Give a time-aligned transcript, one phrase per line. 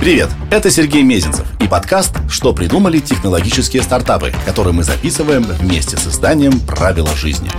[0.00, 6.06] Привет, это Сергей Мезенцев и подкаст «Что придумали технологические стартапы», который мы записываем вместе с
[6.06, 7.50] изданием «Правила жизни».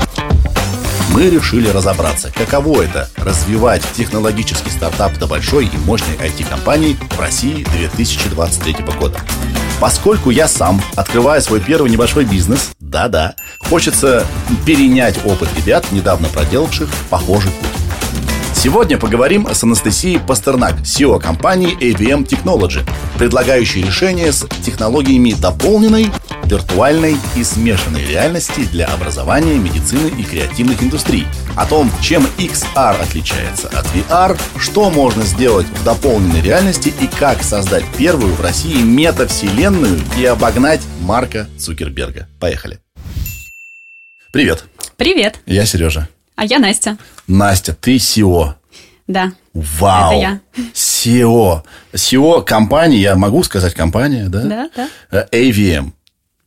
[1.14, 7.64] Мы решили разобраться, каково это– развивать технологический стартап до большой и мощной IT-компании в России
[7.78, 9.20] 2023 года.
[9.80, 14.26] Поскольку я сам открываю свой первый небольшой бизнес, да-да, хочется
[14.66, 17.81] перенять опыт ребят, недавно проделавших похожий путь.
[18.64, 22.88] Сегодня поговорим с Анастасией Пастернак, SEO компании AVM Technology,
[23.18, 26.12] предлагающей решения с технологиями дополненной,
[26.44, 31.26] виртуальной и смешанной реальности для образования, медицины и креативных индустрий.
[31.56, 37.42] О том, чем XR отличается от VR, что можно сделать в дополненной реальности и как
[37.42, 42.28] создать первую в России метавселенную и обогнать Марка Цукерберга.
[42.40, 42.80] Поехали.
[44.32, 44.66] Привет.
[44.98, 45.40] Привет.
[45.48, 46.08] Я Сережа.
[46.42, 46.98] А я Настя.
[47.28, 48.56] Настя, ты SEO.
[49.06, 49.32] Да.
[49.54, 50.12] Вау.
[50.14, 50.40] Это я.
[50.74, 51.62] SEO.
[51.94, 54.42] SEO компания, я могу сказать компания, да?
[54.42, 54.90] Да, да.
[55.12, 55.92] Э, AVM.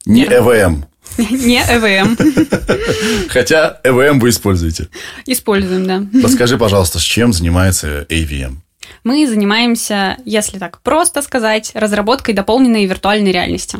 [0.04, 0.48] Не Верно.
[0.50, 0.84] EVM.
[1.30, 2.16] Не ЭВМ.
[3.28, 4.88] Хотя EVM вы используете.
[5.26, 6.04] Используем, да.
[6.24, 8.56] Расскажи, пожалуйста, с чем занимается AVM?
[9.04, 13.78] Мы занимаемся, если так просто сказать, разработкой дополненной виртуальной реальности.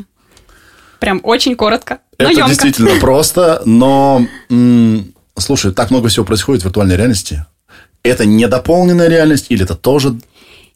[1.00, 2.48] Прям очень коротко, но Это ёмко.
[2.50, 4.28] действительно просто, но...
[4.48, 7.44] м, Слушай, так много всего происходит в виртуальной реальности.
[8.02, 10.16] Это не дополненная реальность или это тоже...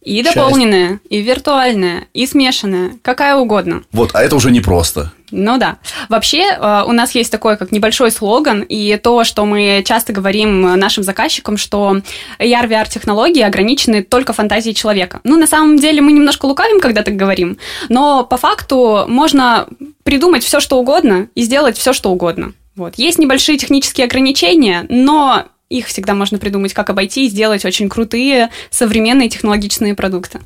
[0.01, 0.37] И часть.
[0.37, 3.83] дополненная, и виртуальная, и смешанная, какая угодно.
[3.93, 5.13] Вот, а это уже не просто.
[5.33, 5.79] Ну да.
[6.09, 10.63] Вообще, э, у нас есть такой, как небольшой слоган, и то, что мы часто говорим
[10.79, 12.01] нашим заказчикам, что
[12.39, 15.21] AR, VR-технологии ограничены только фантазией человека.
[15.25, 19.67] Ну, на самом деле, мы немножко лукавим, когда так говорим, но по факту можно
[20.05, 22.53] придумать все, что угодно и сделать все, что угодно.
[22.79, 22.95] Вот.
[22.97, 28.51] Есть небольшие технические ограничения, но их всегда можно придумать, как обойти и сделать очень крутые
[28.71, 30.39] современные технологичные продукты.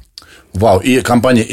[0.55, 1.45] Вау, и компания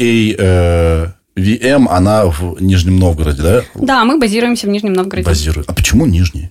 [1.36, 3.62] AVM, она в Нижнем Новгороде, да?
[3.74, 5.26] Да, мы базируемся в Нижнем Новгороде.
[5.26, 5.68] Базирует.
[5.68, 6.50] А почему Нижний?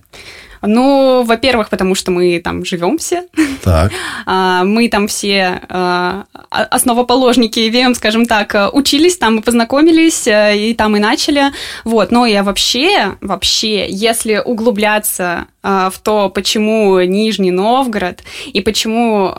[0.62, 3.24] Ну, во-первых, потому что мы там живем все.
[3.62, 3.92] Так.
[4.26, 10.52] А, Мы там все а, основоположники IVM, скажем так, а, учились, там и познакомились, а,
[10.52, 11.52] и там и начали.
[11.84, 12.10] Вот.
[12.10, 18.22] Но я вообще, вообще, если углубляться а, в то, почему Нижний Новгород
[18.52, 19.34] и почему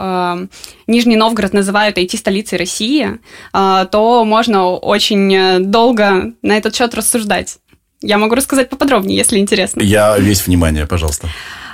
[0.87, 3.19] Нижний Новгород называют IT-столицей России,
[3.53, 7.57] то можно очень э, долго на этот счет рассуждать.
[8.01, 9.81] Я могу рассказать поподробнее, если интересно.
[9.81, 11.27] Я весь внимание, пожалуйста.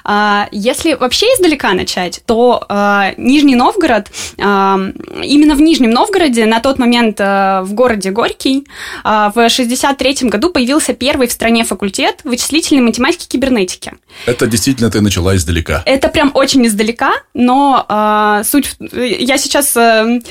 [0.09, 4.07] А, Если вообще издалека начать, то а, Нижний Новгород,
[4.39, 4.77] а,
[5.21, 8.65] именно в Нижнем Новгороде на тот момент а, в городе Горький
[9.03, 13.93] в 63 году появился первый в стране факультет вычислительной математики и кибернетики.
[14.25, 15.83] Это действительно ты начала издалека.
[15.85, 18.75] Это прям очень издалека, но суть...
[18.91, 19.75] Я сейчас...
[19.75, 20.21] э,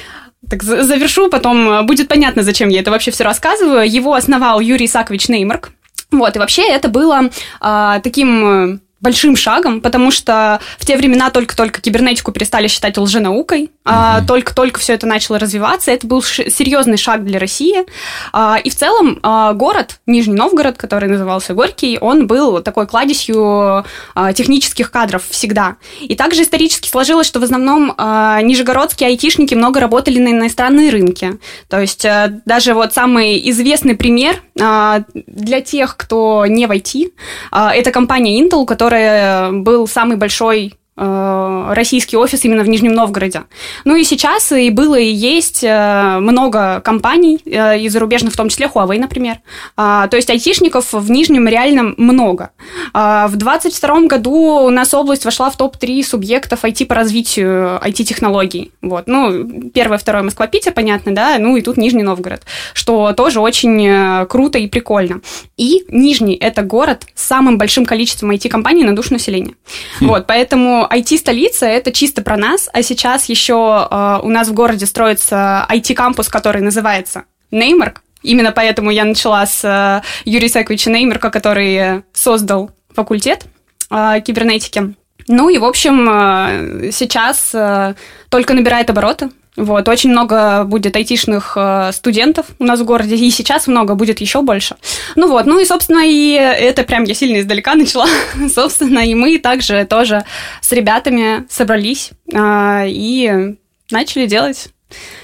[0.48, 3.90] так за- завершу, потом э, будет понятно, зачем я это вообще все рассказываю.
[3.90, 5.70] Его основал Юрий Исакович Неймарк.
[6.10, 7.30] Вот, и вообще это было
[7.60, 13.70] а, таким э, большим шагом, потому что в те времена только-только кибернетику перестали считать лженаукой,
[13.84, 17.84] а, только-только все это начало развиваться, это был серьезный шаг для России.
[18.32, 23.84] А, и в целом а, город, Нижний Новгород, который назывался Горький, он был такой кладезью
[24.14, 25.76] а, технических кадров всегда.
[26.00, 31.38] И также исторически сложилось, что в основном а, нижегородские айтишники много работали на иностранные рынки.
[31.68, 37.12] То есть э, даже вот самый известный пример а, для тех, кто не в IT,
[37.50, 42.92] а, это компания Intel, у которой был самый большой э, российский офис именно в Нижнем
[42.92, 43.44] Новгороде.
[43.84, 48.48] Ну и сейчас и было, и есть э, много компаний, э, и зарубежных, в том
[48.48, 49.36] числе Huawei, например.
[49.76, 52.50] А, То есть айтишников в Нижнем реально много.
[52.92, 58.72] А, В 2022 году у нас область вошла в топ-3 субъектов IT по развитию IT-технологий.
[58.82, 59.06] Вот.
[59.06, 62.42] Ну, первое, второе Москва-Питер, понятно, да, ну и тут Нижний Новгород,
[62.72, 65.20] что тоже очень э, круто и прикольно.
[65.56, 69.54] И Нижний– это город с самым большим количеством IT-компаний на душу населения.
[70.00, 74.86] Вот, поэтому IT-столица– это чисто про нас, а сейчас еще э, у нас в городе
[74.86, 78.02] строится IT-кампус, который называется Неймарк.
[78.22, 83.46] Именно поэтому я начала с э, Юрия Исаковича Неймарка, который создал факультет
[83.90, 84.94] э, кибернетики.
[85.28, 87.94] Ну и, в общем, э, сейчас э,
[88.28, 89.30] только набирает обороты.
[89.56, 94.20] Вот, очень много будет айтишных э, студентов у нас в городе, и сейчас много, будет
[94.20, 94.76] еще больше.
[95.14, 98.06] Ну вот, ну и, собственно, и это прям я сильно издалека начала,
[98.54, 100.24] собственно, и мы также тоже
[100.60, 103.56] с ребятами собрались э, и
[103.90, 104.68] начали делать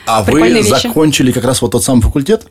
[0.07, 0.87] А вы вещи.
[0.89, 2.47] закончили как раз вот тот самый факультет?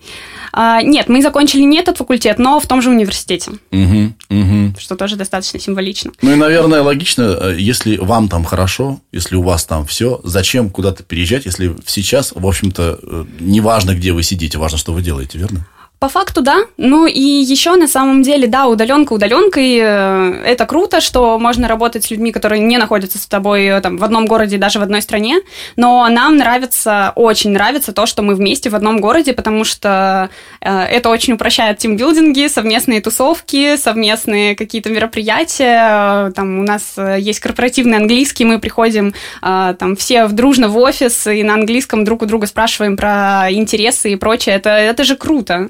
[0.54, 3.52] А, нет, мы закончили не этот факультет, но в том же университете.
[3.72, 4.74] Угу, угу.
[4.78, 6.12] Что тоже достаточно символично.
[6.22, 10.70] Ну и, наверное, логично, э, если вам там хорошо, если у вас там все, зачем
[10.70, 15.02] куда-то переезжать, если сейчас, в общем-то, э, не важно, где вы сидите, важно, что вы
[15.02, 15.66] делаете, верно?
[16.02, 16.62] По факту, да.
[16.78, 19.78] Ну и еще на самом деле, да, удаленка удаленкой.
[19.80, 23.98] Э, это круто, что можно работать с людьми, которые не находятся с тобой э, там,
[23.98, 25.42] в одном городе, даже в одной стране.
[25.76, 30.86] Но нам нравится, очень нравится то, что мы вместе в одном городе, потому что э,
[30.86, 36.32] это очень упрощает тимбилдинги, совместные тусовки, совместные какие-то мероприятия.
[36.32, 41.54] Там у нас есть корпоративный английский, мы приходим там все дружно в офис и на
[41.54, 44.56] английском друг у друга спрашиваем про интересы и прочее.
[44.56, 45.70] Это, это же круто.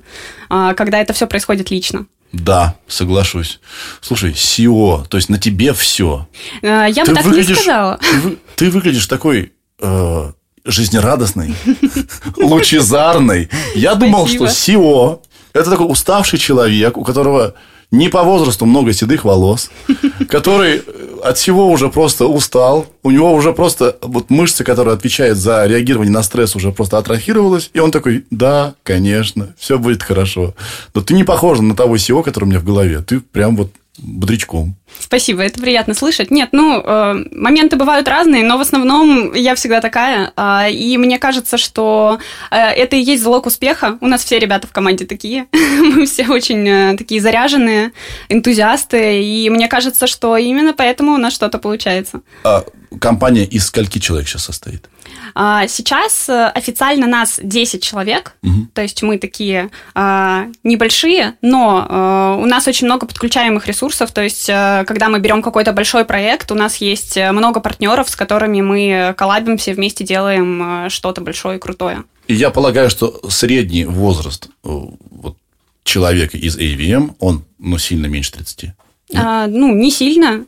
[0.50, 2.06] А, когда это все происходит лично.
[2.32, 3.60] Да, соглашусь.
[4.00, 6.28] Слушай, SEO, то есть на тебе все.
[6.64, 8.00] А, я ты бы так не сказала.
[8.00, 9.52] Ты, ты выглядишь такой
[9.82, 10.32] э,
[10.64, 11.54] жизнерадостный,
[12.38, 13.50] лучезарный.
[13.76, 15.22] Я думал, что SEO
[15.54, 17.56] это такой уставший человек, у которого
[17.92, 19.70] не по возрасту много седых волос,
[20.30, 20.82] который
[21.24, 26.12] от всего уже просто устал, у него уже просто вот мышцы, которые отвечают за реагирование
[26.12, 30.56] на стресс, уже просто атрофировалась, и он такой, да, конечно, все будет хорошо.
[30.94, 33.72] Но ты не похож на того SEO, который у меня в голове, ты прям вот
[34.02, 34.76] бодрячком.
[35.00, 36.32] Спасибо, это приятно слышать.
[36.32, 40.34] Нет, ну, э, моменты бывают разные, но в основном я всегда такая.
[40.36, 42.20] Э, и мне кажется, что
[42.50, 43.98] э, это и есть залог успеха.
[44.02, 45.48] У нас все ребята в команде такие.
[45.54, 47.92] Мы все очень э, такие заряженные,
[48.30, 49.24] энтузиасты.
[49.24, 52.22] И мне кажется, что именно поэтому у нас что-то получается.
[52.44, 52.64] А
[53.00, 54.90] компания из скольки человек сейчас состоит?
[55.34, 58.68] А, сейчас э, официально нас 10 человек, угу.
[58.74, 64.22] то есть мы такие а, небольшие, но а, у нас очень много подключаемых ресурсов, то
[64.22, 69.14] есть когда мы берем какой-то большой проект, у нас есть много партнеров, с которыми мы
[69.18, 72.04] коллабимся, вместе делаем что-то большое и крутое.
[72.28, 75.38] И я полагаю, что средний возраст вот,
[75.84, 78.72] человека из AVM, он ну, сильно меньше 30.
[79.16, 80.46] А, ну, не сильно.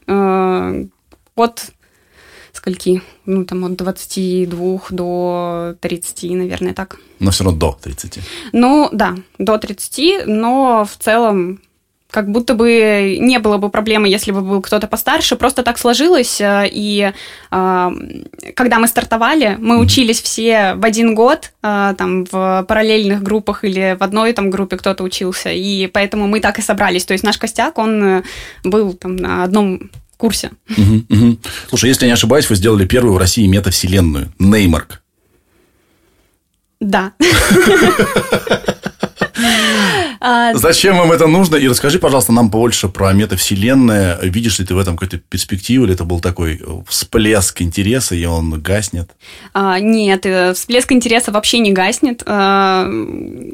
[1.36, 1.66] Вот
[2.54, 3.02] скольки?
[3.26, 6.98] Ну, там от 22 до 30, наверное, так.
[7.20, 8.20] Но все равно до 30.
[8.54, 11.60] Ну, да, до 30, но в целом
[12.14, 15.36] как будто бы не было бы проблемы, если бы был кто-то постарше.
[15.36, 16.40] Просто так сложилось.
[16.40, 17.12] Э, и
[17.52, 17.92] э,
[18.56, 23.98] когда мы стартовали, мы учились все в один год, э, там, в параллельных группах или
[24.00, 25.50] в одной там группе кто-то учился.
[25.50, 27.06] И поэтому мы так и собрались.
[27.06, 28.24] То есть наш костяк, он
[28.64, 29.90] был там на одном
[30.24, 30.52] курсе.
[30.70, 31.38] Угу, угу.
[31.68, 35.02] Слушай, если я не ошибаюсь, вы сделали первую в России метавселенную, Неймарк.
[36.80, 37.12] Да.
[40.22, 41.58] А, Зачем вам это нужно?
[41.58, 44.18] И расскажи, пожалуйста, нам побольше про метавселенная.
[44.22, 45.84] Видишь ли ты в этом какую-то перспективу?
[45.84, 49.12] Или это был такой всплеск интереса, и он гаснет?
[49.54, 52.24] А, нет, э, всплеск интереса вообще не гаснет.
[52.26, 52.88] А,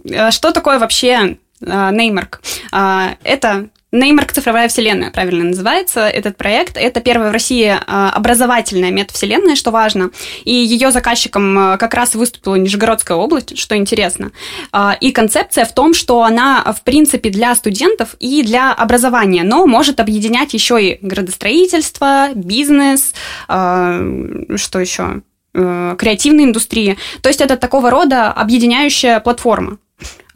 [0.05, 2.41] э, что такое вообще Неймарк?
[2.71, 6.77] Это Неймарк «Цифровая вселенная» правильно называется этот проект.
[6.77, 10.11] Это первая в России а, образовательная метавселенная, что важно.
[10.45, 14.31] И ее заказчиком а, как раз выступила Нижегородская область, что интересно.
[14.71, 19.65] А, и концепция в том, что она, в принципе, для студентов и для образования, но
[19.65, 23.13] может объединять еще и градостроительство, бизнес,
[23.47, 25.21] что еще?
[25.51, 26.95] креативной индустрии.
[27.21, 29.79] То есть это такого рода объединяющая платформа.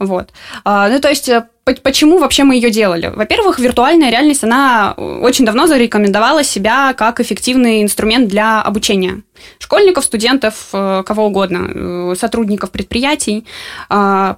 [0.00, 0.32] Вот.
[0.64, 1.30] Ну, то есть
[1.64, 3.10] Почему вообще мы ее делали?
[3.14, 9.22] Во-первых, виртуальная реальность, она очень давно зарекомендовала себя как эффективный инструмент для обучения
[9.58, 11.70] школьников, студентов, э, кого угодно,
[12.12, 13.46] э, сотрудников предприятий.
[13.88, 14.34] А,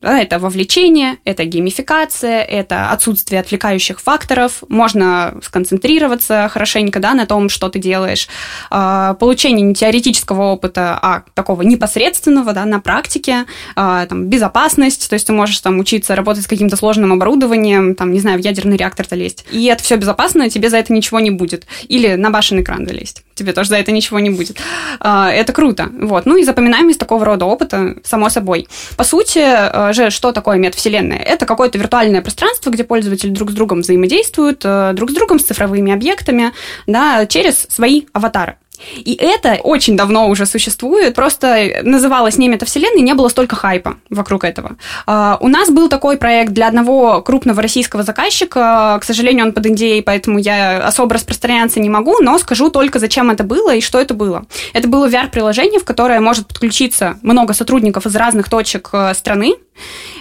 [0.00, 0.20] почему?
[0.20, 4.62] Это вовлечение, это геймификация, это отсутствие отвлекающих факторов.
[4.68, 8.28] Можно сконцентрироваться хорошенько да, на том, что ты делаешь.
[8.70, 13.46] А, получение не теоретического опыта, а такого непосредственного да, на практике.
[13.76, 18.12] А, там, безопасность, то есть ты можешь там, учиться работать с каким-то сложным оборудованием, там,
[18.12, 19.44] не знаю, в ядерный реактор залезть.
[19.50, 21.66] И это все безопасно, тебе за это ничего не будет.
[21.88, 23.22] Или на башенный экран залезть.
[23.34, 24.58] Тебе тоже за это ничего не будет.
[25.00, 25.88] Это круто.
[25.92, 26.26] Вот.
[26.26, 28.68] Ну и запоминаемость такого рода опыта, само собой.
[28.96, 31.18] По сути, э, же, что такое метавселенная?
[31.18, 35.44] Это какое-то виртуальное пространство, где пользователи друг с другом взаимодействуют, э, друг с другом с
[35.44, 36.52] цифровыми объектами,
[36.86, 38.56] да, через свои аватары.
[38.96, 44.44] И это очень давно уже существует, просто называлось не метавселенной, не было столько хайпа вокруг
[44.44, 44.76] этого.
[45.06, 49.66] Uh, у нас был такой проект для одного крупного российского заказчика, к сожалению, он под
[49.66, 54.00] NDA, поэтому я особо распространяться не могу, но скажу только, зачем это было и что
[54.00, 54.46] это было.
[54.72, 59.54] Это было VR-приложение, в которое может подключиться много сотрудников из разных точек э, страны,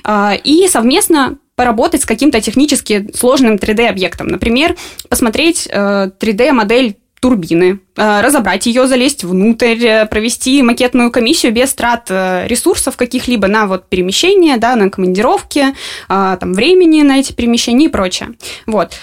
[0.04, 4.28] uh, и совместно поработать с каким-то технически сложным 3D-объектом.
[4.28, 4.78] Например,
[5.10, 12.08] посмотреть 3D-модель э, турбины, э, разобрать ее, залезть внутрь, э, провести макетную комиссию без трат
[12.10, 15.66] э, ресурсов каких-либо на вот перемещение, да, на командировки,
[16.08, 18.30] там, времени на эти перемещения и прочее.
[18.66, 18.94] Вот.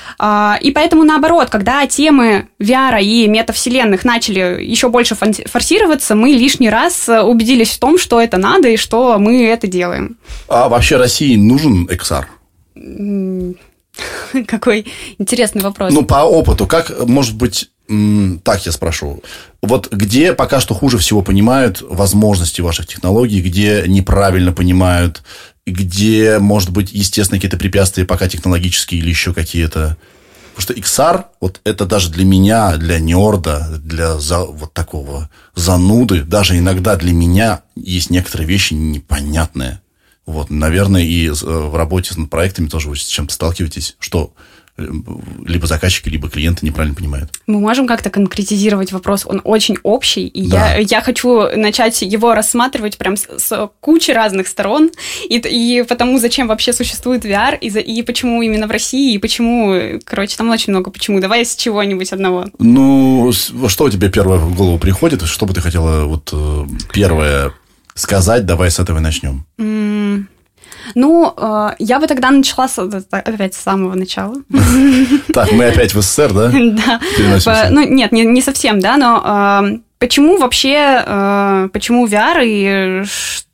[0.61, 7.09] И поэтому, наоборот, когда темы VR и метавселенных начали еще больше форсироваться, мы лишний раз
[7.09, 10.17] убедились в том, что это надо и что мы это делаем.
[10.49, 12.25] А вообще России нужен XR?
[14.47, 14.87] Какой
[15.19, 15.93] интересный вопрос.
[15.93, 17.71] Ну, по опыту, как, может быть,
[18.43, 19.23] так я спрошу.
[19.62, 25.23] Вот где пока что хуже всего понимают возможности ваших технологий, где неправильно понимают,
[25.66, 29.97] где, может быть, естественно, какие-то препятствия пока технологические или еще какие-то?
[30.55, 36.23] Потому что XR, вот это даже для меня, для нерда, для за, вот такого зануды,
[36.23, 39.83] даже иногда для меня есть некоторые вещи непонятные.
[40.25, 44.33] Вот, наверное, и э, в работе с проектами тоже вы с чем-то сталкиваетесь, что
[44.76, 47.30] либо заказчики, либо клиенты неправильно понимают.
[47.47, 50.75] Мы можем как-то конкретизировать вопрос, он очень общий, и да.
[50.75, 54.90] я, я хочу начать его рассматривать прям с, с кучи разных сторон,
[55.28, 59.18] и, и потому зачем вообще существует VR, и, за, и почему именно в России, и
[59.18, 61.21] почему, короче, там очень много почему.
[61.21, 62.47] Давай с чего-нибудь одного.
[62.59, 67.52] Ну, что у тебя первое в голову приходит, что бы ты хотела вот э, первое
[67.95, 69.47] сказать, давай с этого начнем.
[69.59, 70.26] Mm.
[70.95, 74.35] Ну, э, я бы тогда начала с, опять с самого начала.
[75.33, 76.50] Так, мы опять в СССР, да?
[77.45, 77.69] Да.
[77.71, 83.05] Ну, нет, не, совсем, да, но э, почему вообще, э, почему VR и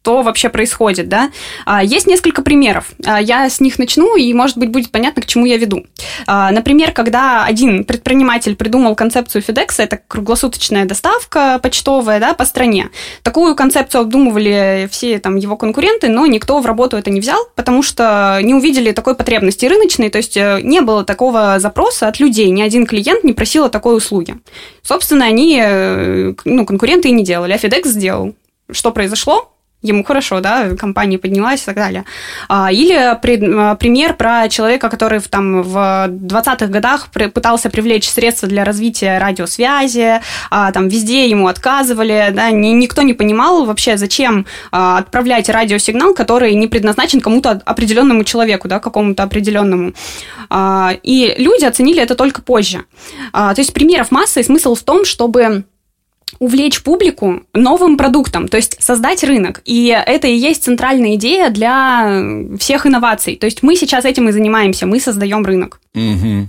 [0.03, 1.31] что вообще происходит, да.
[1.65, 2.91] А, есть несколько примеров.
[3.07, 5.85] А, я с них начну, и, может быть, будет понятно, к чему я веду.
[6.27, 12.91] А, например, когда один предприниматель придумал концепцию FedEx, это круглосуточная доставка почтовая, да, по стране.
[13.23, 17.85] Такую концепцию обдумывали все там его конкуренты, но никто в работу это не взял, потому
[17.85, 22.51] что не увидели такой потребности рыночной, то есть э, не было такого запроса от людей,
[22.51, 24.35] ни один клиент не просил о такой услуги.
[24.83, 28.35] Собственно, они, э, ну, конкуренты и не делали, а FedEx сделал.
[28.71, 29.53] Что произошло?
[29.83, 32.05] ему хорошо, да, компания поднялась и так далее.
[32.49, 38.49] А, или а, пример про человека, который в, там, в 20-х годах пытался привлечь средства
[38.49, 40.21] для развития радиосвязи,
[40.51, 46.69] а, там везде ему отказывали, да, никто не понимал вообще, зачем отправлять радиосигнал, который не
[46.69, 49.93] предназначен кому-то определенному человеку, да, какому-то определенному.
[51.03, 52.85] И люди оценили это только позже.
[53.33, 55.65] То есть примеров масса, и смысл в том, чтобы
[56.39, 59.63] увлечь публику новым продуктом, то есть создать рынок.
[59.65, 62.23] И это и есть центральная идея для
[62.59, 63.37] всех инноваций.
[63.37, 65.81] То есть мы сейчас этим и занимаемся, мы создаем рынок.
[65.95, 66.49] Угу.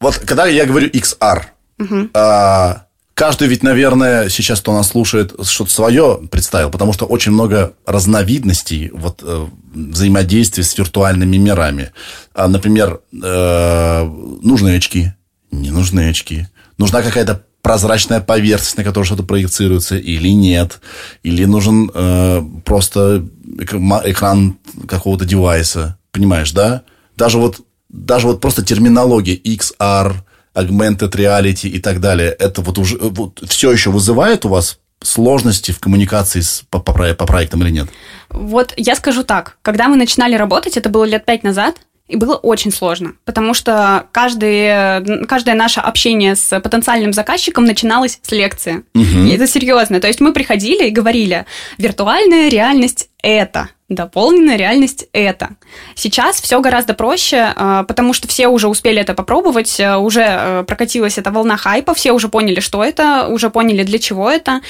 [0.00, 1.42] Вот когда я говорю XR,
[1.78, 2.08] угу.
[2.14, 7.74] а, каждый ведь, наверное, сейчас, кто нас слушает, что-то свое представил, потому что очень много
[7.86, 11.92] разновидностей вот, э, взаимодействия с виртуальными мирами.
[12.34, 14.04] А, например, э,
[14.42, 15.12] нужны очки,
[15.50, 16.46] не нужны очки.
[16.78, 20.80] Нужна какая-то прозрачная поверхность, на которой что-то проецируется, или нет,
[21.22, 23.26] или нужен э, просто
[23.58, 26.82] экран какого-то девайса, понимаешь, да?
[27.16, 30.14] Даже вот, даже вот просто терминология XR,
[30.54, 35.72] augmented reality и так далее, это вот уже вот все еще вызывает у вас сложности
[35.72, 37.88] в коммуникации с, по, по, по проектам или нет?
[38.28, 39.56] Вот я скажу так.
[39.62, 41.76] Когда мы начинали работать, это было лет пять назад,
[42.10, 48.30] и было очень сложно, потому что каждый, каждое наше общение с потенциальным заказчиком начиналось с
[48.32, 48.84] лекции.
[48.94, 49.26] Угу.
[49.26, 50.00] И это серьезно.
[50.00, 51.46] То есть мы приходили и говорили,
[51.78, 55.50] виртуальная реальность это дополненная реальность это.
[55.96, 60.62] Сейчас все гораздо проще, а, потому что все уже успели это попробовать, а, уже а,
[60.62, 64.60] прокатилась эта волна хайпа, все уже поняли, что это, уже поняли, для чего это.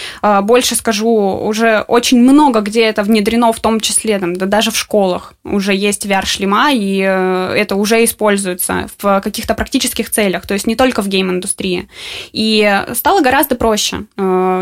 [0.42, 4.76] Больше скажу, уже очень много где это внедрено, в том числе там, да, даже в
[4.78, 10.76] школах уже есть VR-шлема, и это уже используется в каких-то практических целях, то есть не
[10.76, 11.88] только в гейм-индустрии.
[12.32, 14.04] И стало гораздо проще.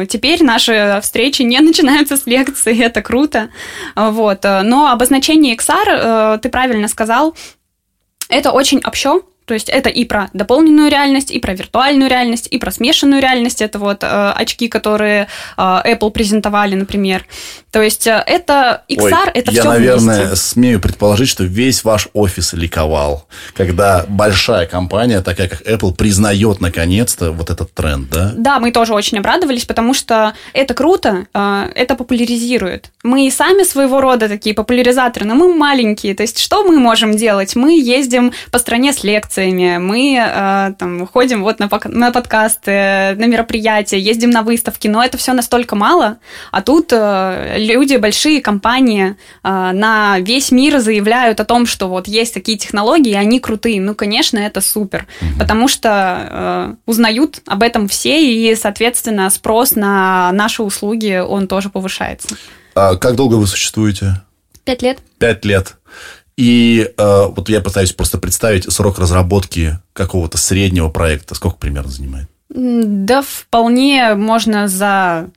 [0.09, 3.51] Теперь наши встречи не начинаются с лекции, это круто.
[3.95, 7.35] Вот но обозначение XR, э, ты правильно сказал,
[8.29, 12.59] это очень общо, то есть это и про дополненную реальность, и про виртуальную реальность, и
[12.59, 13.63] про смешанную реальность.
[13.63, 15.27] Это вот э, очки, которые
[15.57, 17.25] э, Apple презентовали, например.
[17.71, 20.37] То есть э, это XR, Ой, это я, все наверное, вместе.
[20.37, 27.33] смею предположить, что весь ваш офис ликовал, когда большая компания, такая как Apple, признает наконец-то
[27.33, 28.33] вот этот тренд, да?
[28.37, 32.91] Да, мы тоже очень обрадовались, потому что это круто, э, это популяризирует.
[33.03, 36.15] Мы и сами своего рода такие популяризаторы, но мы маленькие.
[36.15, 37.57] То есть что мы можем делать?
[37.57, 43.15] Мы ездим по стране с лекциями, акциями, мы э, там ходим вот на, на подкасты,
[43.17, 46.19] на мероприятия, ездим на выставки, но это все настолько мало,
[46.51, 52.09] а тут э, люди, большие компании э, на весь мир заявляют о том, что вот
[52.09, 53.81] есть такие технологии, и они крутые.
[53.81, 55.07] Ну, конечно, это супер,
[55.39, 62.37] потому что узнают об этом все, и, соответственно, спрос на наши услуги, он тоже повышается.
[62.75, 64.23] А как долго вы существуете?
[64.65, 64.99] Пять лет.
[65.19, 65.78] Пять лет.
[66.39, 71.35] И э, вот я пытаюсь просто представить срок разработки какого-то среднего проекта.
[71.35, 72.29] Сколько примерно занимает?
[72.49, 75.31] Да, вполне можно за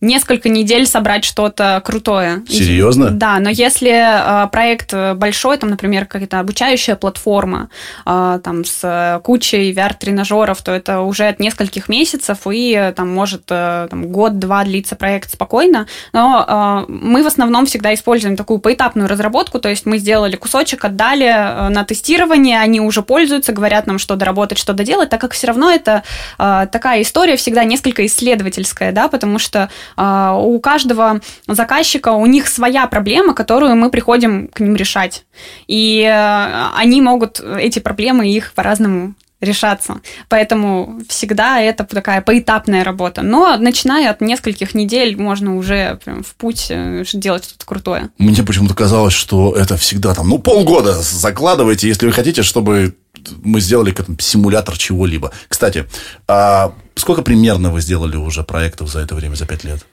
[0.00, 2.42] несколько недель собрать что-то крутое.
[2.48, 3.10] Серьезно?
[3.10, 7.68] Да, но если э, проект большой, там, например, какая-то обучающая платформа,
[8.06, 13.88] э, там, с кучей VR-тренажеров, то это уже от нескольких месяцев, и там может э,
[13.90, 15.88] год-два длиться проект спокойно.
[16.12, 20.84] Но э, мы в основном всегда используем такую поэтапную разработку, то есть мы сделали кусочек,
[20.84, 25.32] отдали э, на тестирование, они уже пользуются, говорят нам, что доработать, что доделать, так как
[25.32, 26.04] все равно это
[26.38, 32.86] э, такая история всегда несколько исследовательская, да, потому что у каждого заказчика у них своя
[32.86, 35.24] проблема, которую мы приходим к ним решать.
[35.66, 40.00] И э, они могут эти проблемы их по-разному решаться.
[40.28, 43.22] Поэтому всегда это такая поэтапная работа.
[43.22, 48.10] Но начиная от нескольких недель можно уже прям в путь э, делать что-то крутое.
[48.18, 52.94] Мне почему-то казалось, что это всегда там, ну, полгода закладывайте, если вы хотите, чтобы
[53.42, 55.32] мы сделали как симулятор чего-либо.
[55.48, 55.86] Кстати,
[56.26, 59.84] а сколько примерно вы сделали уже проектов за это время, за пять лет?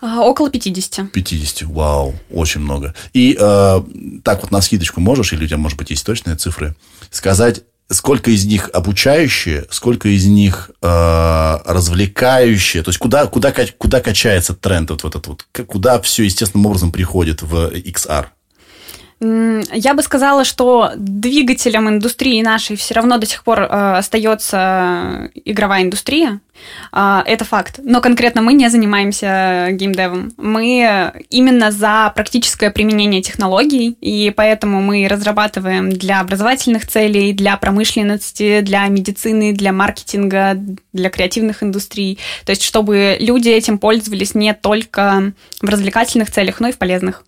[0.00, 1.12] А, около 50.
[1.12, 2.94] 50, вау, очень много.
[3.12, 3.82] И э,
[4.24, 6.74] так вот на скидочку можешь, или у тебя, может быть, есть точные цифры,
[7.10, 14.00] сказать, сколько из них обучающие, сколько из них э, развлекающие, то есть куда, куда, куда
[14.00, 18.26] качается тренд вот этот вот, куда все естественным образом приходит в XR?
[19.22, 25.82] Я бы сказала, что двигателем индустрии нашей все равно до сих пор э, остается игровая
[25.82, 26.40] индустрия.
[26.90, 27.80] Э, это факт.
[27.82, 30.32] Но конкретно мы не занимаемся геймдевом.
[30.38, 38.62] Мы именно за практическое применение технологий, и поэтому мы разрабатываем для образовательных целей, для промышленности,
[38.62, 40.54] для медицины, для маркетинга,
[40.94, 42.18] для креативных индустрий.
[42.46, 47.22] То есть, чтобы люди этим пользовались не только в развлекательных целях, но и в полезных.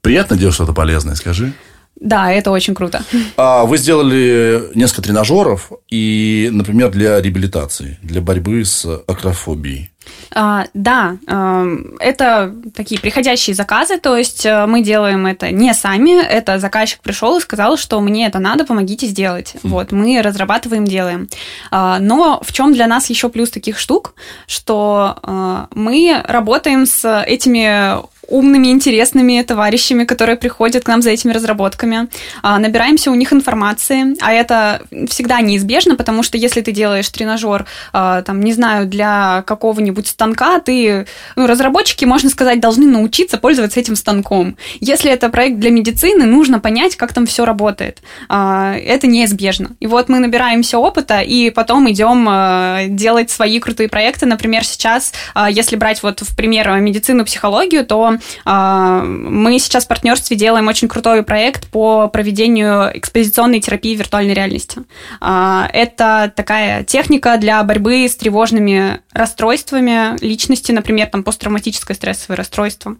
[0.00, 1.52] Приятно делать что-то полезное, скажи.
[1.96, 3.02] Да, это очень круто.
[3.36, 9.90] А вы сделали несколько тренажеров, и, например, для реабилитации, для борьбы с акрофобией.
[10.32, 16.22] А, да, эм, это такие приходящие заказы, то есть э, мы делаем это не сами,
[16.24, 19.54] это заказчик пришел и сказал, что мне это надо, помогите сделать.
[19.54, 19.68] Mm.
[19.68, 21.28] Вот, мы разрабатываем, делаем.
[21.70, 24.14] А, но в чем для нас еще плюс таких штук,
[24.46, 31.32] что э, мы работаем с этими умными, интересными товарищами, которые приходят к нам за этими
[31.32, 32.08] разработками.
[32.42, 37.66] А, набираемся у них информации, а это всегда неизбежно, потому что если ты делаешь тренажер,
[37.92, 43.80] а, там, не знаю, для какого-нибудь станка, ты, ну, разработчики, можно сказать, должны научиться пользоваться
[43.80, 44.56] этим станком.
[44.80, 47.98] Если это проект для медицины, нужно понять, как там все работает.
[48.28, 49.72] А, это неизбежно.
[49.80, 54.26] И вот мы набираемся опыта, и потом идем делать свои крутые проекты.
[54.26, 55.12] Например, сейчас,
[55.50, 61.22] если брать вот в пример медицину, психологию, то мы сейчас в партнерстве делаем очень крутой
[61.22, 64.82] проект по проведению экспозиционной терапии виртуальной реальности.
[65.20, 72.96] А, это такая техника для борьбы с тревожными расстройствами личности, например, там посттравматическое стрессовое расстройство.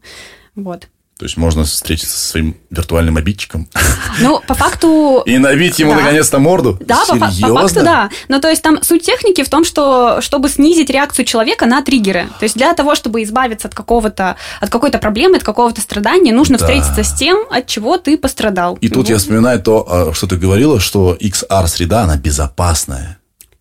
[0.54, 0.88] Вот.
[1.20, 3.68] То есть можно встретиться со своим виртуальным обидчиком.
[4.20, 5.22] Ну, по факту...
[5.26, 5.98] И набить ему да.
[5.98, 6.78] наконец-то морду?
[6.80, 8.08] Да, по, по факту да.
[8.28, 12.30] Ну, то есть там суть техники в том, что чтобы снизить реакцию человека на триггеры.
[12.38, 16.56] То есть для того, чтобы избавиться от какого-то, от какой-то проблемы, от какого-то страдания, нужно
[16.56, 16.64] да.
[16.64, 18.78] встретиться с тем, от чего ты пострадал.
[18.80, 19.10] И тут вот.
[19.10, 23.18] я вспоминаю то, а, что ты говорила, что XR-среда, она безопасная.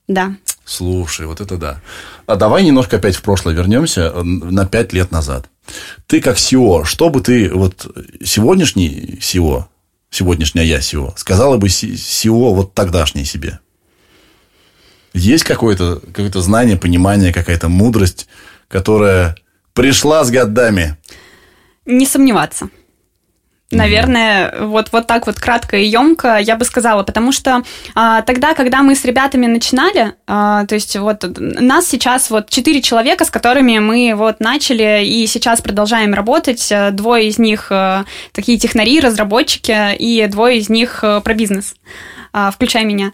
[0.07, 0.31] Да.
[0.63, 1.81] Слушай, вот это да.
[2.25, 5.47] А давай немножко опять в прошлое вернемся, на пять лет назад.
[6.07, 7.87] Ты как SEO, что бы ты вот
[8.23, 9.65] сегодняшний SEO,
[10.09, 13.59] сегодняшняя я SEO, сказала бы SEO вот тогдашней себе?
[15.13, 18.27] Есть какое-то какое знание, понимание, какая-то мудрость,
[18.67, 19.35] которая
[19.73, 20.97] пришла с годами?
[21.85, 22.69] Не сомневаться.
[23.71, 27.61] Наверное, вот, вот так вот кратко и емко я бы сказала, потому что
[27.93, 32.81] а, тогда, когда мы с ребятами начинали, а, то есть вот нас сейчас вот четыре
[32.81, 38.57] человека, с которыми мы вот начали и сейчас продолжаем работать, двое из них а, такие
[38.57, 41.75] технари, разработчики, и двое из них а, про бизнес,
[42.33, 43.11] а, включая меня.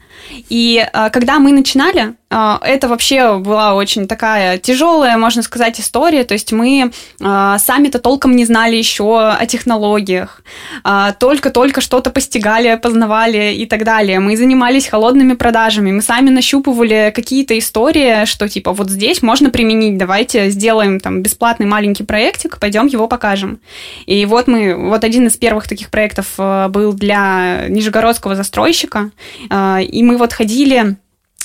[0.50, 6.24] И а, когда мы начинали, это вообще была очень такая тяжелая, можно сказать, история.
[6.24, 10.42] То есть мы а, сами-то толком не знали еще о технологиях.
[10.84, 14.20] А, только-только что-то постигали, познавали и так далее.
[14.20, 15.92] Мы занимались холодными продажами.
[15.92, 21.68] Мы сами нащупывали какие-то истории, что типа вот здесь можно применить, давайте сделаем там бесплатный
[21.68, 23.60] маленький проектик, пойдем его покажем.
[24.08, 29.12] И вот мы, вот один из первых таких проектов был для нижегородского застройщика.
[29.52, 30.98] И мы вот ходили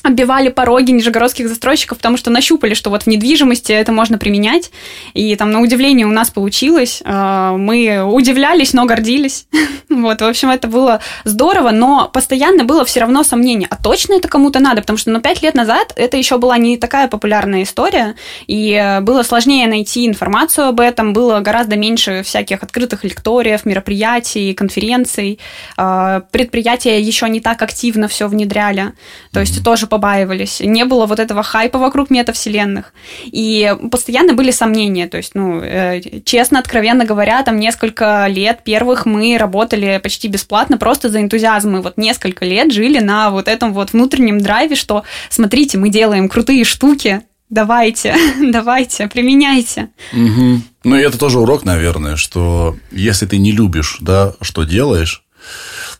[0.02, 4.70] оббивали пороги нижегородских застройщиков, потому что нащупали, что вот в недвижимости это можно применять.
[5.14, 7.02] И там, на удивление, у нас получилось.
[7.04, 9.46] А, мы удивлялись, но гордились.
[9.90, 14.28] вот, в общем, это было здорово, но постоянно было все равно сомнение, а точно это
[14.28, 14.80] кому-то надо?
[14.80, 18.14] Потому что, ну, пять лет назад это еще была не такая популярная история,
[18.46, 24.54] и э, было сложнее найти информацию об этом, было гораздо меньше всяких открытых лекториев, мероприятий,
[24.54, 25.38] конференций.
[25.76, 28.92] А, предприятия еще не так активно все внедряли.
[29.32, 30.60] То есть тоже побаивались.
[30.60, 32.94] Не было вот этого хайпа вокруг метавселенных.
[33.24, 35.06] И постоянно были сомнения.
[35.06, 40.78] То есть, ну, э, честно, откровенно говоря, там несколько лет первых мы работали почти бесплатно,
[40.78, 41.72] просто за энтузиазм.
[41.72, 46.28] Мы вот несколько лет жили на вот этом вот внутреннем драйве, что смотрите, мы делаем
[46.28, 49.90] крутые штуки, давайте, давайте, применяйте.
[50.12, 50.62] Угу.
[50.84, 55.24] Ну, и это тоже урок, наверное, что если ты не любишь, да, что делаешь...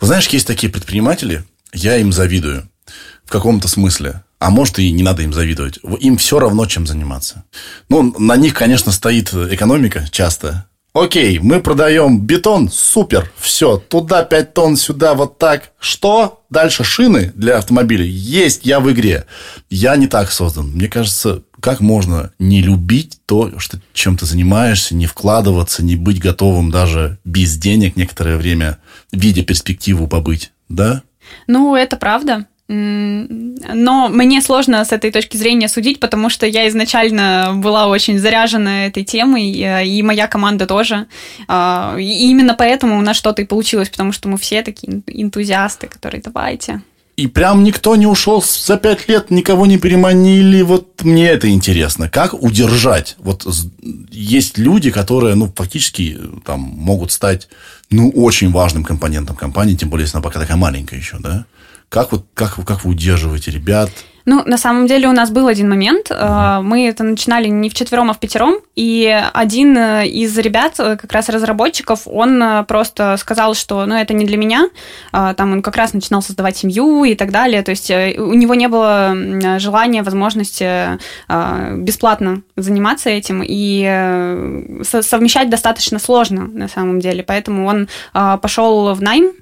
[0.01, 2.70] Знаешь, есть такие предприниматели, я им завидую
[3.31, 4.25] в каком-то смысле.
[4.41, 5.79] А может, и не надо им завидовать.
[6.01, 7.45] Им все равно, чем заниматься.
[7.89, 10.67] Ну, на них, конечно, стоит экономика часто.
[10.95, 15.71] Окей, мы продаем бетон, супер, все, туда 5 тонн, сюда вот так.
[15.79, 16.43] Что?
[16.51, 18.09] Дальше шины для автомобилей.
[18.09, 19.27] Есть, я в игре.
[19.69, 20.73] Я не так создан.
[20.73, 26.19] Мне кажется, как можно не любить то, что, чем ты занимаешься, не вкладываться, не быть
[26.19, 28.79] готовым даже без денег некоторое время,
[29.13, 31.05] видя перспективу побыть, да?
[31.47, 32.47] Ну, это правда.
[32.73, 38.87] Но мне сложно с этой точки зрения судить, потому что я изначально была очень заряжена
[38.87, 41.07] этой темой, э, и моя команда тоже.
[41.49, 45.89] А, и именно поэтому у нас что-то и получилось, потому что мы все такие энтузиасты,
[45.89, 46.83] которые давайте.
[47.17, 50.63] И прям никто не ушел за пять лет, никого не переманили.
[50.63, 52.09] Вот мне это интересно.
[52.09, 53.17] Как удержать?
[53.19, 53.47] Вот
[54.13, 57.49] есть люди, которые, ну, фактически там могут стать,
[57.91, 61.47] ну, очень важным компонентом компании, тем более, если она пока такая маленькая еще, да?
[61.91, 63.91] Как, вот, как, как вы удерживаете ребят?
[64.31, 66.09] Ну, на самом деле у нас был один момент.
[66.09, 66.63] Uh-huh.
[66.63, 68.61] Мы это начинали не в четвером, а в пятером.
[68.77, 73.97] И один э, из ребят, э, как раз разработчиков, он э, просто сказал, что ну,
[73.97, 74.69] это не для меня.
[75.11, 77.63] Там он как раз начинал создавать семью и так далее.
[77.63, 79.17] То есть у него не было
[79.59, 83.43] желания, возможности бесплатно заниматься этим.
[83.45, 83.83] И
[84.83, 87.25] совмещать достаточно сложно на самом деле.
[87.25, 89.33] Поэтому он пошел в найм.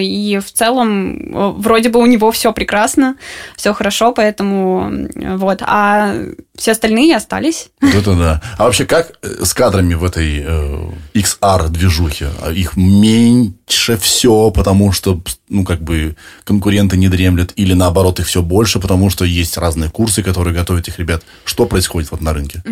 [0.00, 3.16] И в целом вроде бы у него все прекрасно,
[3.56, 5.62] все хорошо, поэтому поэтому вот.
[5.62, 6.14] А
[6.56, 7.70] все остальные остались.
[7.80, 8.42] Это да.
[8.56, 12.28] А вообще как э, с кадрами в этой э, XR-движухе?
[12.42, 18.26] А их меньше все, потому что, ну, как бы конкуренты не дремлят, или наоборот, их
[18.26, 21.22] все больше, потому что есть разные курсы, которые готовят их ребят.
[21.44, 22.62] Что происходит вот на рынке?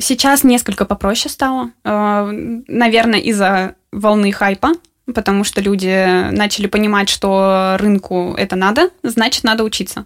[0.00, 1.70] Сейчас несколько попроще стало.
[1.84, 2.30] Э,
[2.68, 4.72] наверное, из-за волны хайпа
[5.14, 10.04] потому что люди начали понимать, что рынку это надо, значит, надо учиться.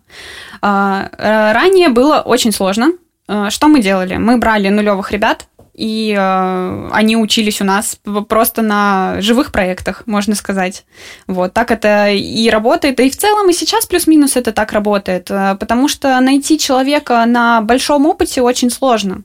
[0.61, 1.09] А,
[1.53, 2.93] ранее было очень сложно.
[3.29, 4.17] А, что мы делали?
[4.17, 10.35] Мы брали нулевых ребят, и э, они учились у нас просто на живых проектах, можно
[10.35, 10.85] сказать.
[11.26, 15.56] Вот так это и работает, и в целом и сейчас плюс-минус это так работает, э,
[15.58, 19.22] потому что найти человека на большом опыте очень сложно.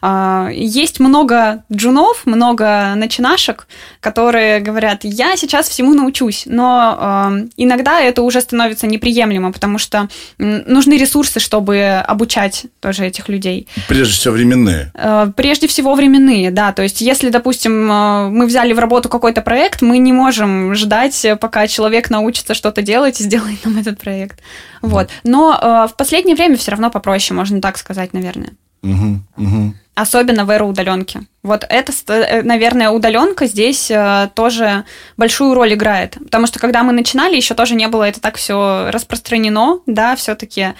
[0.00, 3.66] Э, есть много джунов, много начинашек,
[4.00, 10.08] которые говорят, я сейчас всему научусь, но э, иногда это уже становится неприемлемо, потому что
[10.38, 13.68] нужны ресурсы, чтобы обучать тоже этих людей.
[13.86, 14.92] Прежде всего временные.
[14.94, 16.72] Э, прежде всего всего временные, да.
[16.72, 21.26] То есть, если, допустим, э, мы взяли в работу какой-то проект, мы не можем ждать,
[21.40, 24.40] пока человек научится что-то делать и сделает нам этот проект.
[24.82, 25.10] Вот.
[25.24, 28.50] Но э, в последнее время все равно попроще, можно так сказать, наверное.
[28.82, 29.74] Угу, угу.
[29.94, 31.20] Особенно в эру удаленки.
[31.42, 33.90] Вот это, э, наверное, удаленка здесь
[34.34, 34.84] тоже
[35.16, 36.16] большую роль играет.
[36.24, 40.74] Потому что когда мы начинали, еще тоже не было это так все распространено, да, все-таки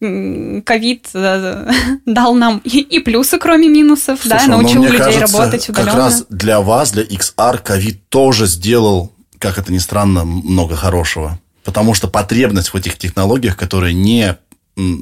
[0.00, 1.70] ковид э,
[2.06, 5.90] дал нам и, плюсы, кроме минусов, Слушай, да, научил людей кажется, работать удаленно.
[5.90, 11.38] Как раз для вас, для XR, ковид тоже сделал, как это ни странно, много хорошего.
[11.64, 14.36] Потому что потребность в этих технологиях, которые не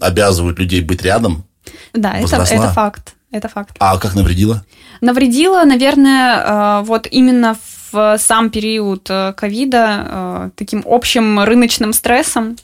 [0.00, 1.44] обязывают людей быть рядом,
[1.92, 3.14] Да, это, это факт.
[3.32, 3.74] Это факт.
[3.80, 4.64] А как навредило?
[5.00, 7.56] Навредило, наверное, э, вот именно
[7.90, 12.56] в сам период э, ковида э, таким общим рыночным стрессом.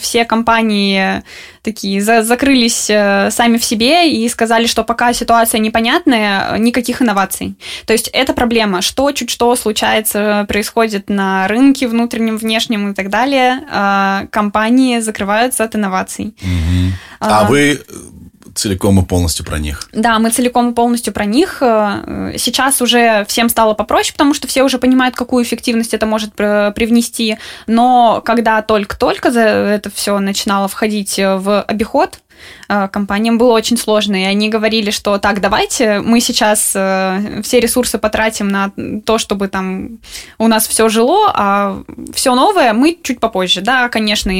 [0.00, 1.22] Все компании
[1.62, 7.56] такие закрылись сами в себе и сказали, что пока ситуация непонятная, никаких инноваций.
[7.86, 13.10] То есть это проблема, что чуть что случается, происходит на рынке внутреннем, внешнем и так
[13.10, 16.34] далее, компании закрываются от инноваций.
[16.42, 16.92] Угу.
[17.20, 17.80] А, а вы
[18.58, 19.88] целиком и полностью про них.
[19.92, 21.58] Да, мы целиком и полностью про них.
[21.60, 26.34] Э, сейчас уже всем стало попроще, потому что все уже понимают, какую эффективность это может
[26.34, 27.38] привнести.
[27.66, 32.20] Но когда только-только это все начинало входить в обиход,
[32.68, 37.60] э, компаниям было очень сложно, и они говорили, что так, давайте мы сейчас э, все
[37.60, 38.72] ресурсы потратим на
[39.06, 40.00] то, чтобы там
[40.38, 43.60] у нас все жило, а все новое мы чуть попозже.
[43.60, 44.32] Да, конечно,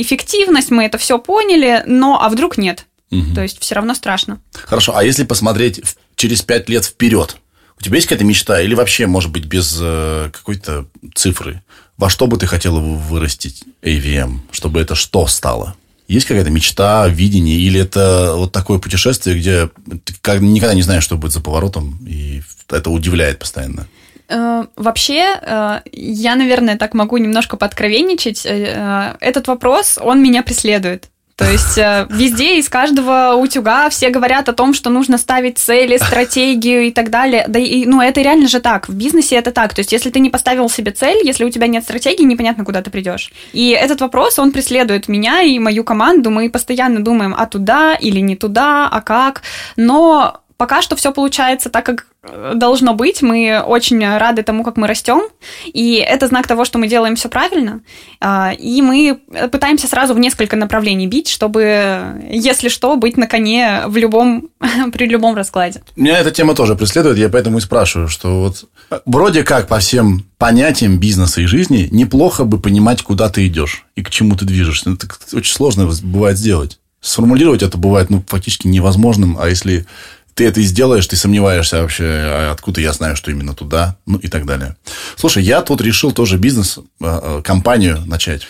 [0.00, 2.86] эффективность, мы это все поняли, но а вдруг нет?
[3.10, 3.34] Угу.
[3.34, 4.40] То есть все равно страшно.
[4.52, 5.80] Хорошо, а если посмотреть
[6.16, 7.36] через пять лет вперед,
[7.78, 11.62] у тебя есть какая-то мечта или вообще, может быть, без э, какой-то цифры?
[11.96, 15.76] Во что бы ты хотела вырастить AVM, чтобы это что стало?
[16.06, 19.70] Есть какая-то мечта, видение, или это вот такое путешествие, где
[20.04, 23.86] ты никогда не знаешь, что будет за поворотом, и это удивляет постоянно?
[24.28, 28.44] Э, вообще, э, я, наверное, так могу немножко подкровенничать.
[28.46, 31.08] Этот вопрос, он меня преследует.
[31.36, 35.96] То есть э, везде из каждого утюга все говорят о том, что нужно ставить цели,
[35.96, 37.44] стратегию и так далее.
[37.48, 38.88] Да и, ну, это реально же так.
[38.88, 39.74] В бизнесе это так.
[39.74, 42.82] То есть если ты не поставил себе цель, если у тебя нет стратегии, непонятно, куда
[42.82, 43.32] ты придешь.
[43.52, 46.30] И этот вопрос, он преследует меня и мою команду.
[46.30, 49.42] Мы постоянно думаем, а туда или не туда, а как.
[49.76, 53.20] Но пока что все получается так, как э, должно быть.
[53.20, 55.20] Мы очень рады тому, как мы растем.
[55.66, 57.82] И это знак того, что мы делаем все правильно.
[58.18, 59.20] А, и мы
[59.52, 64.48] пытаемся сразу в несколько направлений бить, чтобы, если что, быть на коне в любом,
[64.94, 65.82] при любом раскладе.
[65.96, 68.64] Меня эта тема тоже преследует, я поэтому и спрашиваю, что вот
[69.04, 74.02] вроде как по всем понятиям бизнеса и жизни неплохо бы понимать, куда ты идешь и
[74.02, 74.90] к чему ты движешься.
[74.92, 76.78] Это очень сложно бывает сделать.
[77.02, 79.84] Сформулировать это бывает ну, фактически невозможным, а если
[80.34, 84.18] ты это и сделаешь, ты сомневаешься вообще, а откуда я знаю, что именно туда, ну
[84.18, 84.76] и так далее.
[85.16, 88.42] Слушай, я тут решил тоже бизнес, а, а, компанию начать.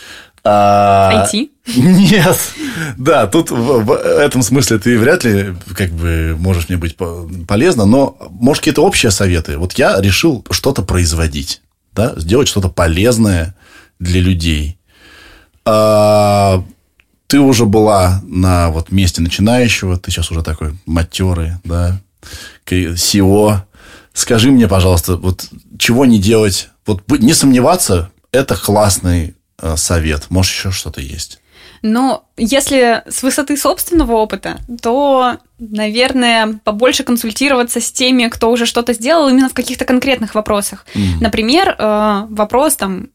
[0.45, 1.49] IT?
[1.77, 2.39] Нет.
[2.99, 6.97] Да, тут в, в этом смысле ты вряд ли как бы можешь мне быть
[7.49, 9.57] полезно, но может какие-то общие советы.
[9.57, 13.55] Вот я решил что-то производить, да, сделать что-то полезное
[13.99, 14.79] для людей.
[15.65, 16.63] А,
[17.35, 22.01] ты уже была на вот месте начинающего, ты сейчас уже такой матерый, да,
[22.65, 23.57] SEO.
[24.13, 26.69] Скажи мне, пожалуйста, вот чего не делать?
[26.87, 30.27] Вот не сомневаться, это классный э, совет.
[30.29, 31.41] Может, еще что-то есть?
[31.83, 38.93] Но если с высоты собственного опыта, то, наверное, побольше консультироваться с теми, кто уже что-то
[38.93, 40.87] сделал именно в каких-то конкретных вопросах.
[40.95, 41.21] Mm.
[41.21, 43.09] Например, э, вопрос там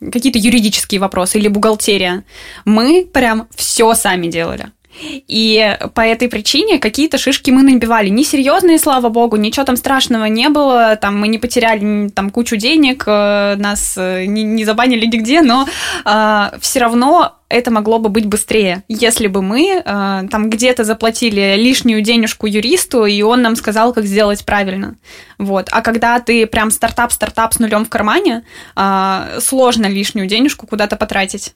[0.00, 2.24] какие-то юридические вопросы или бухгалтерия.
[2.64, 4.72] Мы прям все сами делали.
[5.00, 8.08] И по этой причине какие-то шишки мы набивали.
[8.08, 10.96] Несерьезные, слава богу, ничего там страшного не было.
[10.96, 15.66] Там мы не потеряли там кучу денег, э, нас э, не, не забанили нигде, но
[16.04, 21.54] э, все равно это могло бы быть быстрее, если бы мы э, там где-то заплатили
[21.56, 24.96] лишнюю денежку юристу, и он нам сказал, как сделать правильно.
[25.38, 25.68] Вот.
[25.70, 31.54] А когда ты прям стартап-стартап с нулем в кармане, э, сложно лишнюю денежку куда-то потратить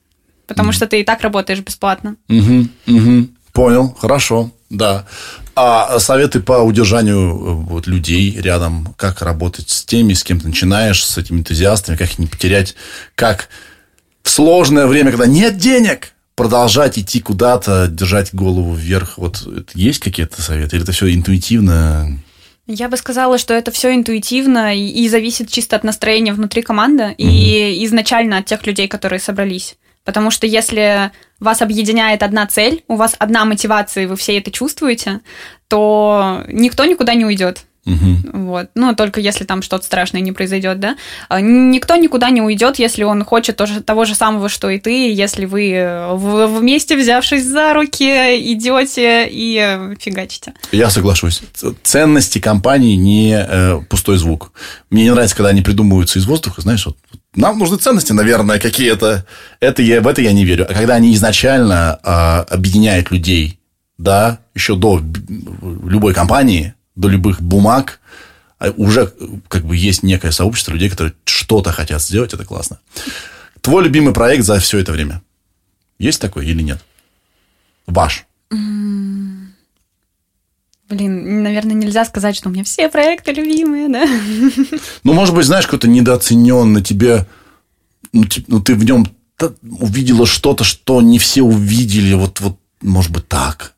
[0.51, 2.17] потому что ты и так работаешь бесплатно.
[2.29, 3.29] Угу, угу.
[3.53, 5.07] Понял, хорошо, да.
[5.55, 10.49] А советы по удержанию э, вот, людей рядом, как работать с теми, с кем ты
[10.49, 12.75] начинаешь, с этими энтузиастами, как их не потерять,
[13.15, 13.49] как
[14.23, 19.19] в сложное время, когда нет денег, продолжать идти куда-то, держать голову вверх.
[19.19, 20.77] Вот есть какие-то советы?
[20.77, 22.19] Или это все интуитивно?
[22.67, 27.09] Я бы сказала, что это все интуитивно и, и зависит чисто от настроения внутри команды
[27.09, 27.15] угу.
[27.19, 29.77] и изначально от тех людей, которые собрались.
[30.05, 34.51] Потому что если вас объединяет одна цель, у вас одна мотивация, и вы все это
[34.51, 35.21] чувствуете,
[35.69, 37.65] то никто никуда не уйдет.
[37.87, 38.45] Угу.
[38.45, 38.71] Вот.
[38.75, 40.97] Ну, только если там что-то страшное не произойдет, да.
[41.29, 45.13] А, никто никуда не уйдет, если он хочет тоже, того же самого, что и ты,
[45.13, 48.05] если вы э, вместе, взявшись за руки,
[48.53, 50.53] идете и э, фигачите.
[50.73, 51.43] Я соглашусь.
[51.83, 54.53] Ценности компании не э, пустой звук.
[54.91, 56.97] Мне не нравится, когда они придумываются из воздуха, знаешь, вот
[57.35, 59.25] нам нужны ценности, наверное, какие-то.
[59.61, 60.67] Это я, в это я не верю.
[60.69, 63.61] А когда они изначально э, объединяют людей,
[63.99, 65.01] да, еще до
[65.63, 68.01] любой компании, до любых бумаг,
[68.59, 69.13] а уже
[69.49, 72.79] как бы есть некое сообщество людей, которые что-то хотят сделать, это классно.
[73.61, 75.23] Твой любимый проект за все это время?
[75.99, 76.83] Есть такой или нет?
[77.87, 78.27] Ваш?
[80.91, 84.07] Блин, наверное, нельзя сказать, что у меня все проекты любимые, да?
[85.05, 87.27] Ну, может быть, знаешь, какой-то недооцененный тебе,
[88.13, 89.07] ну, ну ты в нем
[89.63, 93.75] увидела что-то, что не все увидели, вот, вот, может быть, так.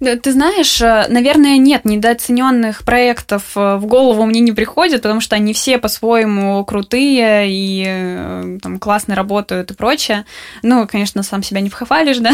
[0.00, 5.36] Ты знаешь, э, наверное, нет недооцененных проектов э, в голову мне не приходит, потому что
[5.36, 10.24] они все по-своему крутые и э, там, классно работают и прочее.
[10.62, 12.32] Ну, конечно, сам себя не похвалишь, да?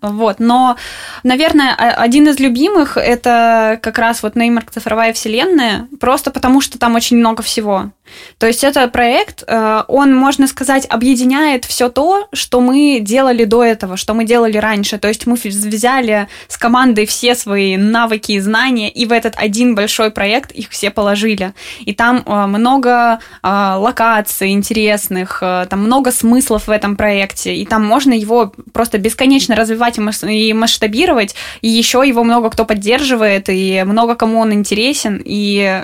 [0.00, 0.38] вот.
[0.38, 0.76] Но,
[1.24, 6.94] наверное, один из любимых это как раз вот Неймарк цифровая вселенная, просто потому что там
[6.94, 7.90] очень много всего.
[8.38, 13.98] То есть это проект, он, можно сказать, объединяет все то, что мы делали до этого,
[13.98, 14.96] что мы делали раньше.
[14.96, 19.74] То есть мы взяли с командой все свои навыки и знания, и в этот один
[19.74, 21.54] большой проект их все положили.
[21.80, 27.66] И там э, много э, локаций интересных, э, там много смыслов в этом проекте, и
[27.66, 33.82] там можно его просто бесконечно развивать и масштабировать, и еще его много кто поддерживает, и
[33.84, 35.82] много кому он интересен, и,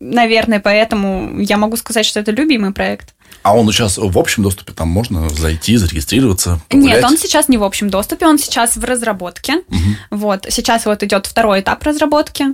[0.00, 3.14] наверное, поэтому я могу сказать, что это любимый проект.
[3.42, 6.60] А он сейчас в общем доступе, там можно зайти, зарегистрироваться?
[6.68, 6.96] Погулять?
[6.96, 9.56] Нет, он сейчас не в общем доступе, он сейчас в разработке.
[9.56, 9.78] Угу.
[10.10, 12.44] Вот, сейчас вот идет второй этап разработки.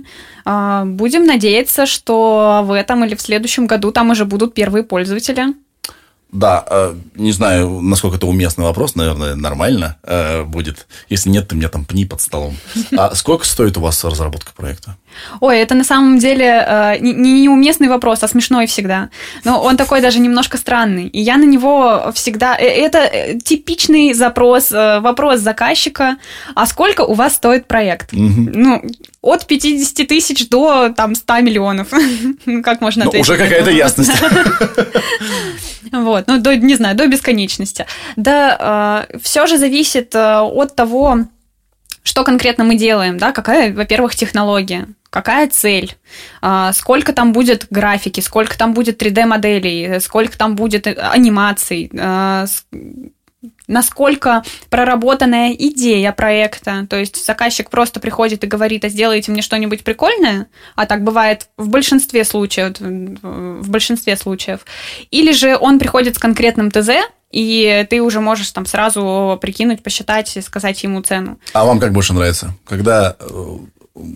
[0.45, 5.53] А, будем надеяться, что в этом или в следующем году там уже будут первые пользователи.
[6.31, 10.87] Да, э, не знаю, насколько это уместный вопрос, наверное, нормально э, будет.
[11.09, 12.55] Если нет, ты меня там пни под столом.
[12.95, 14.95] А сколько стоит у вас разработка проекта?
[15.39, 19.09] Ой, это на самом деле э, не неуместный вопрос, а смешной всегда.
[19.43, 21.07] Но он такой даже немножко странный.
[21.07, 22.55] И я на него всегда...
[22.55, 26.17] Это типичный запрос, вопрос заказчика.
[26.53, 28.13] А сколько у вас стоит проект?
[28.13, 28.51] Угу.
[28.53, 28.83] Ну,
[29.21, 31.87] от 50 тысяч до там 100 миллионов.
[32.45, 34.11] Ну, как можно ну, Уже какая-то ясность.
[35.91, 37.87] Вот, ну, до, не знаю, до бесконечности.
[38.15, 41.25] Да, э, все же зависит э, от того,
[42.03, 45.95] что конкретно мы делаем, да, какая, во-первых, технология, какая цель,
[46.41, 52.45] э, сколько там будет графики, сколько там будет 3D-моделей, сколько там будет э, анимаций, э,
[53.67, 56.85] насколько проработанная идея проекта.
[56.89, 61.49] То есть заказчик просто приходит и говорит, а сделайте мне что-нибудь прикольное, а так бывает
[61.57, 64.65] в большинстве случаев, в большинстве случаев.
[65.11, 66.89] Или же он приходит с конкретным ТЗ,
[67.31, 71.39] и ты уже можешь там сразу прикинуть, посчитать и сказать ему цену.
[71.53, 72.55] А вам как больше нравится?
[72.65, 73.57] Когда э,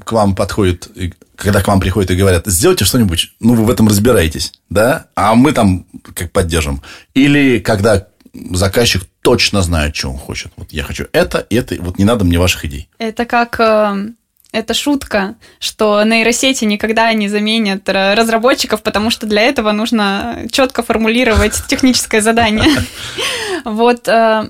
[0.04, 0.90] к вам подходит,
[1.36, 5.36] когда к вам приходят и говорят, сделайте что-нибудь, ну, вы в этом разбираетесь, да, а
[5.36, 6.82] мы там как поддержим.
[7.14, 10.52] Или когда заказчик точно знает, что он хочет.
[10.56, 12.90] Вот я хочу это, это, вот не надо мне ваших идей.
[12.98, 14.12] Это как э,
[14.52, 21.62] это шутка, что нейросети никогда не заменят разработчиков, потому что для этого нужно четко формулировать
[21.68, 22.70] техническое задание.
[23.66, 24.50] Вот э,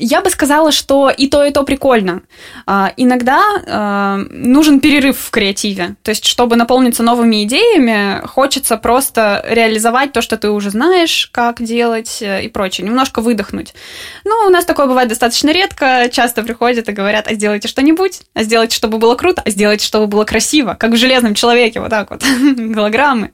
[0.00, 2.22] я бы сказала, что и то, и то прикольно.
[2.66, 5.96] А, иногда а, нужен перерыв в креативе.
[6.02, 11.62] То есть, чтобы наполниться новыми идеями, хочется просто реализовать то, что ты уже знаешь, как
[11.62, 12.86] делать э, и прочее.
[12.86, 13.74] Немножко выдохнуть.
[14.24, 16.08] Ну, у нас такое бывает достаточно редко.
[16.10, 20.06] Часто приходят и говорят, а сделайте что-нибудь, а сделайте, чтобы было круто, а сделайте, чтобы
[20.06, 20.76] было красиво.
[20.78, 22.22] Как в «Железном человеке», вот так вот,
[22.56, 23.30] голограммы.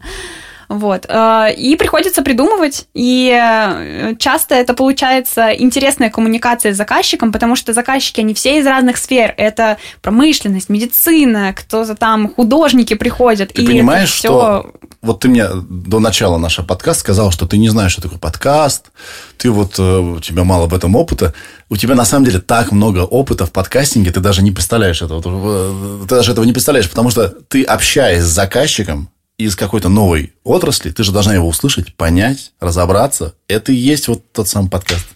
[0.68, 1.06] Вот.
[1.08, 7.72] Э, и приходится придумывать, и э, часто это получается интересная коммуникация с заказчиком, потому что
[7.72, 9.34] заказчики, они все из разных сфер.
[9.36, 13.52] Это промышленность, медицина, кто-то там, художники приходят.
[13.52, 14.28] Ты и понимаешь, все...
[14.28, 14.72] что...
[15.02, 18.90] Вот ты мне до начала нашего подкаста сказал, что ты не знаешь, что такое подкаст,
[19.38, 21.32] ты вот, э, у тебя мало в этом опыта.
[21.68, 25.22] У тебя на самом деле так много опыта в подкастинге, ты даже не представляешь этого.
[25.22, 30.90] Ты даже этого не представляешь, потому что ты, общаясь с заказчиком, из какой-то новой отрасли,
[30.90, 33.34] ты же должна его услышать, понять, разобраться.
[33.48, 35.06] Это и есть вот тот самый подкаст.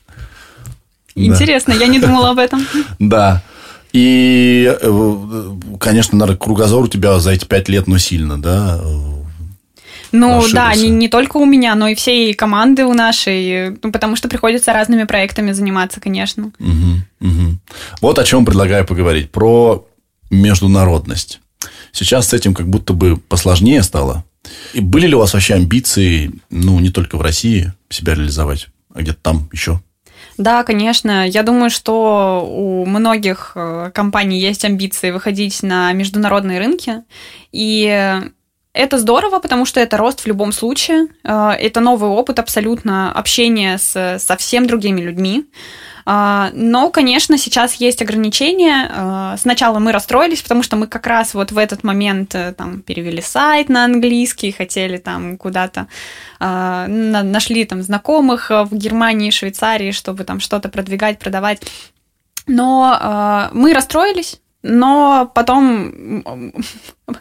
[1.15, 1.81] Интересно, да.
[1.81, 2.65] я не думала об этом.
[2.99, 3.43] Да.
[3.93, 8.81] И, э, конечно, наверное, кругозор у тебя за эти пять лет, ну, сильно, да,
[10.13, 10.55] ну Расширился.
[10.55, 14.29] да, не, не только у меня, но и всей команды у нашей, ну, потому что
[14.29, 16.51] приходится разными проектами заниматься, конечно.
[16.59, 17.57] Угу, угу.
[18.01, 19.31] Вот о чем предлагаю поговорить.
[19.31, 19.87] Про
[20.31, 21.41] международность.
[21.93, 24.25] Сейчас с этим как будто бы посложнее стало.
[24.73, 29.03] И были ли у вас вообще амбиции, ну, не только в России, себя реализовать, а
[29.03, 29.81] где-то там еще?
[30.39, 31.29] Да, конечно.
[31.29, 37.03] Я думаю, что у многих э, компаний есть амбиции выходить на международные рынки.
[37.53, 38.21] И
[38.81, 41.09] это здорово, потому что это рост в любом случае.
[41.23, 45.45] Э, это новый опыт абсолютно общения с совсем другими людьми.
[46.07, 48.91] А, но, конечно, сейчас есть ограничения.
[48.91, 52.81] А, сначала мы расстроились, потому что мы как раз вот в этот момент э, там
[52.81, 55.87] перевели сайт на английский, хотели там куда-то
[56.39, 61.61] нашли там знакомых в Германии, Швейцарии, чтобы там что-то продвигать, продавать.
[62.47, 66.23] Но мы расстроились, но потом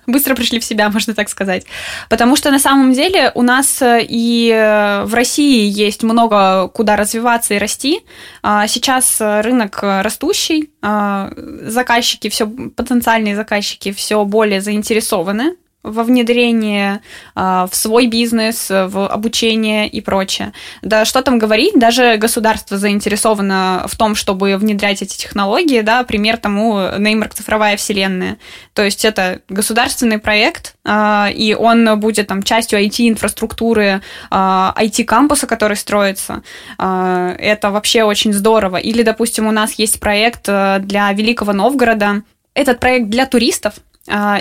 [0.07, 1.65] быстро пришли в себя, можно так сказать.
[2.09, 6.95] Потому что на самом деле у нас э, и э, в России есть много куда
[6.95, 8.01] развиваться и расти.
[8.43, 17.01] А сейчас рынок растущий, а заказчики, все потенциальные заказчики все более заинтересованы во внедрение
[17.35, 20.51] а, в свой бизнес, в обучение и прочее.
[20.81, 26.37] Да что там говорить, даже государство заинтересовано в том, чтобы внедрять эти технологии, да, пример
[26.37, 28.37] тому Неймарк цифровая вселенная.
[28.73, 34.01] То есть это государственный проект, а, и он будет там частью IT-инфраструктуры,
[34.31, 36.43] IT-кампуса, а, который строится.
[36.77, 38.77] Это вообще очень здорово.
[38.77, 42.23] Или, допустим, у нас есть проект для Великого Новгорода,
[42.53, 43.75] этот проект для туристов,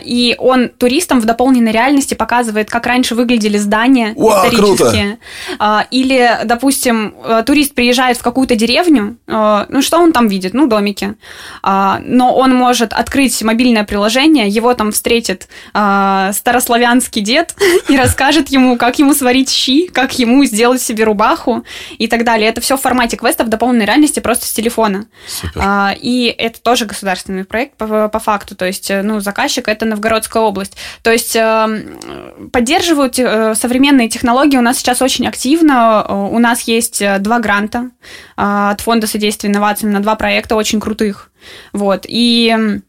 [0.05, 5.19] и он туристам в дополненной реальности показывает, как раньше выглядели здания Уа, исторические.
[5.59, 5.87] Круто.
[5.91, 10.55] Или, допустим, э, турист приезжает в какую-то деревню, э, ну что он там видит?
[10.55, 11.15] Ну, домики.
[11.63, 17.55] А, но он может открыть мобильное приложение, его там встретит а, старославянский дед
[17.89, 21.65] и расскажет ему, как ему сварить щи, как ему сделать себе рубаху
[21.99, 22.49] и так далее.
[22.49, 25.07] Это все в формате квеста в дополненной реальности просто с телефона.
[25.27, 25.97] Супер.
[26.01, 28.55] И это тоже государственный проект по, по факту.
[28.55, 30.77] То есть, э, ну, заказчик заказчик это Новгородская область.
[31.03, 36.05] То есть эм, поддерживают э, современные технологии у нас сейчас очень активно.
[36.09, 37.91] Э, у нас есть э, два гранта
[38.37, 41.31] от Фонда содействия инновациям на два проекта очень крутых.
[41.73, 42.07] Вот.
[42.09, 42.81] И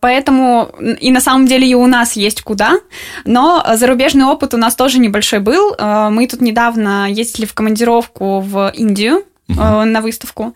[0.00, 2.78] Поэтому и на самом деле и у нас есть куда,
[3.24, 5.76] но зарубежный опыт у нас тоже небольшой был.
[6.10, 9.60] Мы тут недавно ездили в командировку в Индию, угу.
[9.60, 10.54] на выставку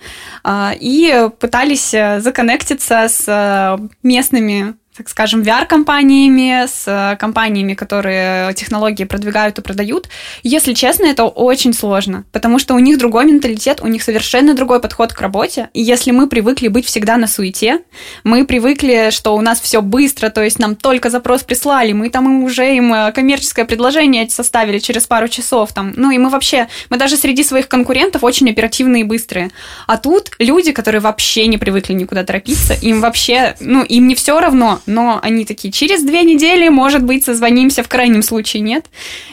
[0.49, 9.63] и пытались законнектиться с местными так скажем, VR-компаниями, с э, компаниями, которые технологии продвигают и
[9.63, 10.09] продают.
[10.45, 14.81] Если честно, это очень сложно, потому что у них другой менталитет, у них совершенно другой
[14.81, 15.69] подход к работе.
[15.73, 17.81] И если мы привыкли быть всегда на суете,
[18.23, 22.45] мы привыкли, что у нас все быстро, то есть нам только запрос прислали, мы там
[22.45, 26.99] уже им э, коммерческое предложение составили через пару часов, там, ну и мы вообще, мы
[26.99, 29.51] даже среди своих конкурентов очень оперативные и быстрые.
[29.89, 34.39] А тут люди, которые вообще не привыкли никуда торопиться, им вообще, ну, им не все
[34.39, 38.87] равно, но они такие, через две недели, может быть, созвонимся, в крайнем случае нет.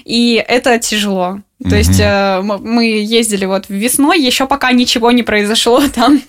[0.05, 1.39] И это тяжело.
[1.63, 1.75] То угу.
[1.75, 6.21] есть э, мы ездили вот весной, еще пока ничего не произошло там.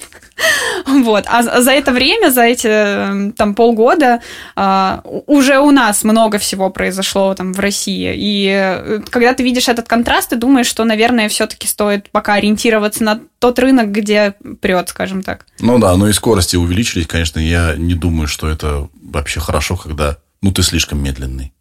[0.87, 1.25] Вот.
[1.27, 4.21] А за это время, за эти эм, там полгода
[4.57, 8.13] а, уже у нас много всего произошло там в России.
[8.17, 13.05] И э, когда ты видишь этот контраст, ты думаешь, что, наверное, все-таки стоит пока ориентироваться
[13.05, 15.47] на тот рынок, где прет, скажем так.
[15.61, 17.39] Ну да, но и скорости увеличились, конечно.
[17.39, 21.53] Я не думаю, что это вообще хорошо, когда ну ты слишком медленный.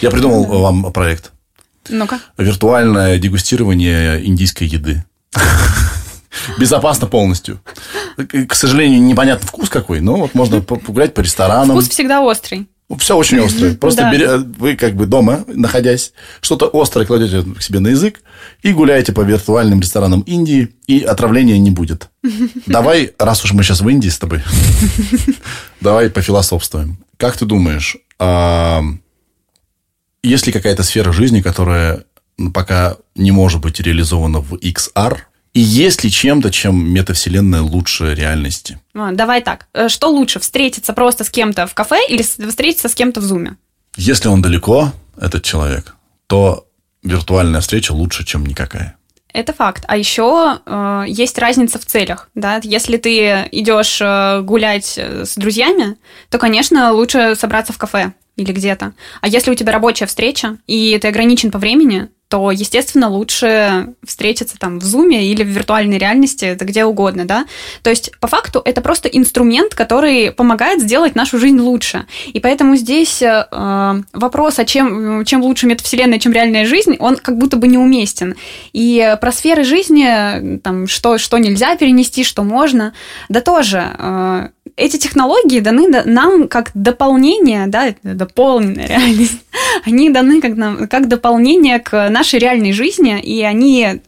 [0.00, 1.32] Я придумал вам проект.
[1.88, 2.20] Ну-ка.
[2.38, 5.04] Виртуальное дегустирование индийской еды.
[6.58, 7.60] безопасно полностью.
[8.16, 11.76] К сожалению, непонятный вкус какой, но вот можно погулять по ресторанам.
[11.76, 12.68] Вкус всегда острый.
[12.98, 13.74] Все очень острое.
[13.80, 14.12] Просто да.
[14.12, 18.20] бере, вы как бы дома, находясь, что-то острое кладете к себе на язык
[18.62, 22.10] и гуляете по виртуальным ресторанам Индии, и отравления не будет.
[22.66, 24.42] Давай, раз уж мы сейчас в Индии с тобой,
[25.80, 26.98] давай пофилософствуем.
[27.16, 28.82] Как ты думаешь, а,
[30.26, 32.04] есть ли какая-то сфера жизни, которая
[32.52, 35.18] пока не может быть реализована в XR,
[35.54, 38.78] и есть ли чем-то, чем метавселенная лучше реальности?
[38.94, 39.68] А, давай так.
[39.72, 43.56] Э, что лучше, встретиться просто с кем-то в кафе или встретиться с кем-то в зуме?
[43.96, 45.96] Если он далеко, этот человек,
[46.26, 46.66] то
[47.02, 48.96] виртуальная встреча лучше, чем никакая.
[49.32, 49.84] Это факт.
[49.88, 52.28] А еще э, есть разница в целях.
[52.34, 52.60] Да?
[52.62, 55.96] Если ты идешь э, гулять э, с друзьями,
[56.28, 58.92] то, конечно, лучше собраться в кафе или где-то.
[59.20, 64.58] А если у тебя рабочая встреча, и ты ограничен по времени, то, естественно, лучше встретиться
[64.58, 67.46] там в зуме или в виртуальной реальности, это где угодно, да.
[67.82, 72.06] То есть, по факту, это просто инструмент, который помогает сделать нашу жизнь лучше.
[72.26, 77.38] И поэтому здесь э, вопрос, а чем, чем лучше метавселенная, чем реальная жизнь, он как
[77.38, 78.34] будто бы неуместен.
[78.72, 82.92] И про сферы жизни, там, что, что нельзя перенести, что можно,
[83.28, 83.94] да тоже.
[83.98, 89.40] Э, эти технологии даны нам как дополнение, да, дополненная реальность,
[89.84, 94.00] они даны как, нам, как дополнение к нашей реальной жизни, и они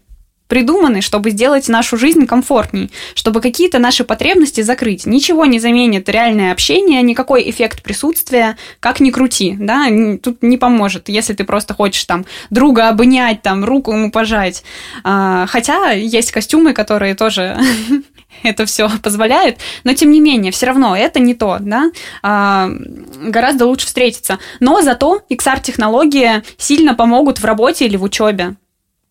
[0.49, 5.07] придуманы, чтобы сделать нашу жизнь комфортней, чтобы какие-то наши потребности закрыть.
[5.07, 9.87] Ничего не заменит реальное общение, никакой эффект присутствия, как ни крути, да,
[10.23, 14.65] тут не поможет, если ты просто хочешь там друга обнять, там руку ему пожать.
[15.05, 17.59] А, хотя есть костюмы, которые тоже
[18.43, 21.91] это все позволяют, но тем не менее, все равно это не то, да,
[22.23, 24.39] а, гораздо лучше встретиться.
[24.61, 28.55] Но зато XR-технологии сильно помогут в работе или в учебе,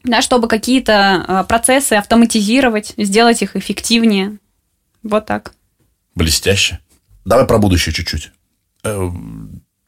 [0.03, 4.37] да, чтобы какие-то а, процессы автоматизировать, сделать их эффективнее.
[5.03, 5.53] Вот так.
[6.15, 6.79] Блестяще.
[7.25, 8.31] Давай про будущее чуть-чуть.
[8.83, 9.09] Э,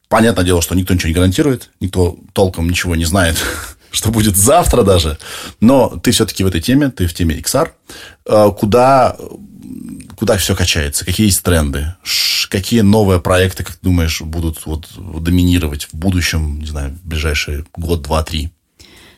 [0.08, 3.38] понятное дело, что никто ничего не гарантирует, никто толком ничего не знает,
[3.92, 5.18] что будет завтра даже.
[5.60, 7.72] Но ты все-таки в этой теме, ты в теме XR.
[8.26, 9.16] Э, куда,
[10.18, 11.06] куда все качается?
[11.06, 11.96] Какие есть тренды?
[12.50, 17.66] Какие новые проекты, как ты думаешь, будут вот доминировать в будущем, не знаю, в ближайший
[17.76, 18.52] год, два, три?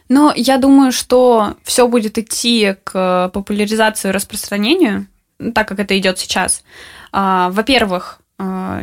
[0.10, 5.08] Ну, я думаю, что все будет идти к популяризации и распространению,
[5.56, 6.64] так как это идет сейчас.
[7.14, 8.82] А, во-первых, а,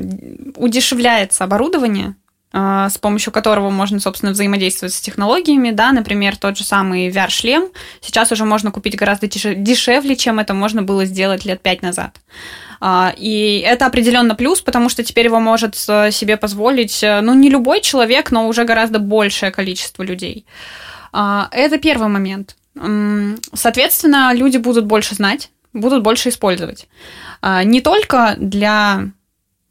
[0.56, 6.64] удешевляется оборудование, а, с помощью которого можно, собственно, взаимодействовать с технологиями, да, например, тот же
[6.64, 7.68] самый VR-шлем
[8.00, 12.16] сейчас уже можно купить гораздо дешевле, чем это можно было сделать лет пять назад.
[13.18, 18.30] И это определенно плюс, потому что теперь его может себе позволить, ну, не любой человек,
[18.30, 20.46] но уже гораздо большее количество людей.
[21.12, 22.56] Это первый момент.
[23.52, 26.88] Соответственно, люди будут больше знать, будут больше использовать.
[27.40, 29.10] А, не только для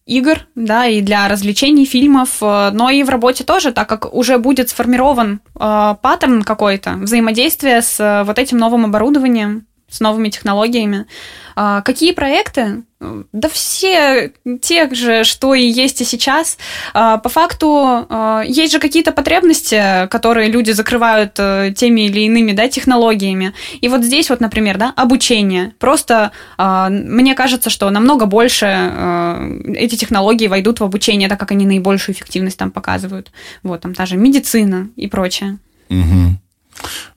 [0.07, 4.37] игр, да, и для развлечений, фильмов, э, но и в работе тоже, так как уже
[4.37, 11.05] будет сформирован э, паттерн какой-то взаимодействия с э, вот этим новым оборудованием, с новыми технологиями.
[11.55, 12.83] А, какие проекты?
[12.99, 16.57] Да все те же, что и есть и сейчас.
[16.93, 22.51] А, по факту а, есть же какие-то потребности, которые люди закрывают э, теми или иными
[22.51, 23.53] да, технологиями.
[23.79, 25.73] И вот здесь вот, например, да, обучение.
[25.79, 28.65] Просто мне кажется, что намного больше
[29.75, 33.31] эти технологии войдут в обучение, так как они наибольшую эффективность там показывают.
[33.63, 35.59] Вот, там та же медицина и прочее.
[35.89, 36.37] Угу.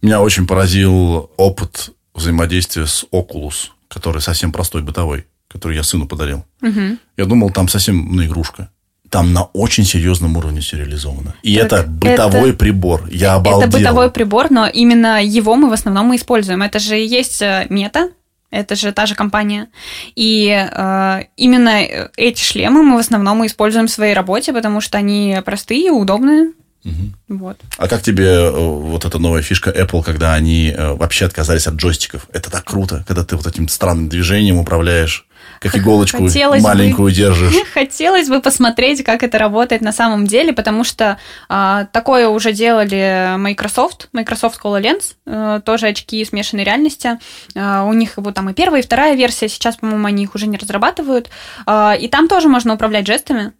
[0.03, 6.45] Меня очень поразил опыт взаимодействие с Oculus, который совсем простой, бытовой, который я сыну подарил.
[6.63, 6.99] Угу.
[7.17, 8.71] Я думал, там совсем ну, игрушка.
[9.09, 11.35] Там на очень серьезном уровне все реализовано.
[11.43, 13.09] И так это бытовой это, прибор.
[13.11, 13.69] Я обалдел.
[13.69, 16.63] Это бытовой прибор, но именно его мы в основном мы используем.
[16.63, 18.11] Это же есть э, мета,
[18.51, 19.69] это же та же компания.
[20.15, 21.81] И э, именно
[22.17, 26.53] эти шлемы мы в основном используем в своей работе, потому что они простые, удобные,
[26.85, 27.39] Угу.
[27.39, 27.59] Вот.
[27.77, 31.75] А как тебе э, вот эта новая фишка Apple, когда они э, вообще отказались от
[31.75, 32.27] джойстиков?
[32.33, 35.27] Это так круто, когда ты вот этим странным движением управляешь
[35.61, 37.55] как иголочку Хотелось маленькую бы, держишь.
[37.75, 41.19] Хотелось бы посмотреть, как это работает на самом деле, потому что
[41.49, 47.19] а, такое уже делали Microsoft, Microsoft HoloLens, а, тоже очки смешанной реальности.
[47.55, 50.47] А, у них вот там и первая, и вторая версия, сейчас, по-моему, они их уже
[50.47, 51.29] не разрабатывают.
[51.67, 53.53] А, и там тоже можно управлять жестами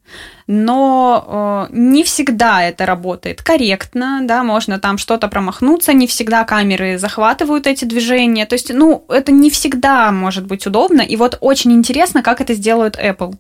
[0.53, 6.99] но э, не всегда это работает корректно, да, можно там что-то промахнуться, не всегда камеры
[6.99, 11.71] захватывают эти движения, то есть, ну, это не всегда может быть удобно, и вот очень
[11.73, 13.37] интересно, как это сделают Apple.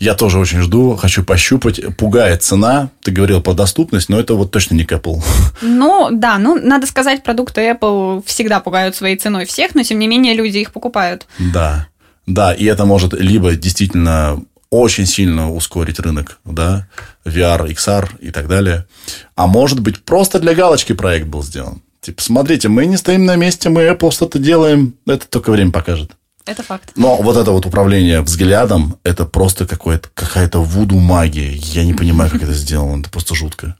[0.00, 1.80] Я тоже очень жду, хочу пощупать.
[1.96, 2.88] Пугает цена.
[3.02, 5.20] Ты говорил про доступность, но это вот точно не к Apple.
[5.60, 10.06] Ну, да, ну, надо сказать, продукты Apple всегда пугают своей ценой всех, но, тем не
[10.06, 11.26] менее, люди их покупают.
[11.38, 11.88] Да.
[12.28, 14.40] Да, и это может либо действительно
[14.70, 16.86] очень сильно ускорить рынок, да,
[17.24, 18.86] VR, XR и так далее.
[19.34, 21.82] А может быть, просто для галочки проект был сделан.
[22.00, 26.12] Типа, смотрите, мы не стоим на месте, мы Apple что-то делаем, это только время покажет.
[26.48, 26.92] Это факт.
[26.96, 31.52] Но вот это вот управление взглядом, это просто какая-то вуду магия.
[31.52, 33.00] Я не понимаю, как это сделано.
[33.00, 33.76] Это просто жутко.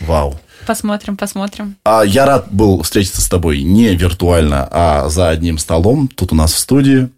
[0.00, 0.38] Вау.
[0.66, 1.76] Посмотрим, посмотрим.
[1.84, 6.06] А я рад был встретиться с тобой не виртуально, а за одним столом.
[6.08, 7.08] Тут у нас в студии.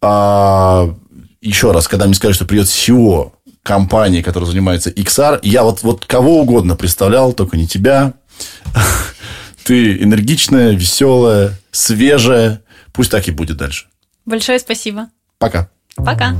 [0.00, 0.94] А,
[1.40, 3.32] еще раз, когда мне скажут, что придет SEO
[3.62, 8.14] компании, которая занимается XR, я вот, вот кого угодно представлял, только не тебя.
[9.64, 12.62] Ты энергичная, веселая, свежая.
[12.92, 13.86] Пусть так и будет дальше.
[14.24, 15.08] Большое спасибо.
[15.38, 15.68] Пока.
[15.96, 16.36] Пока.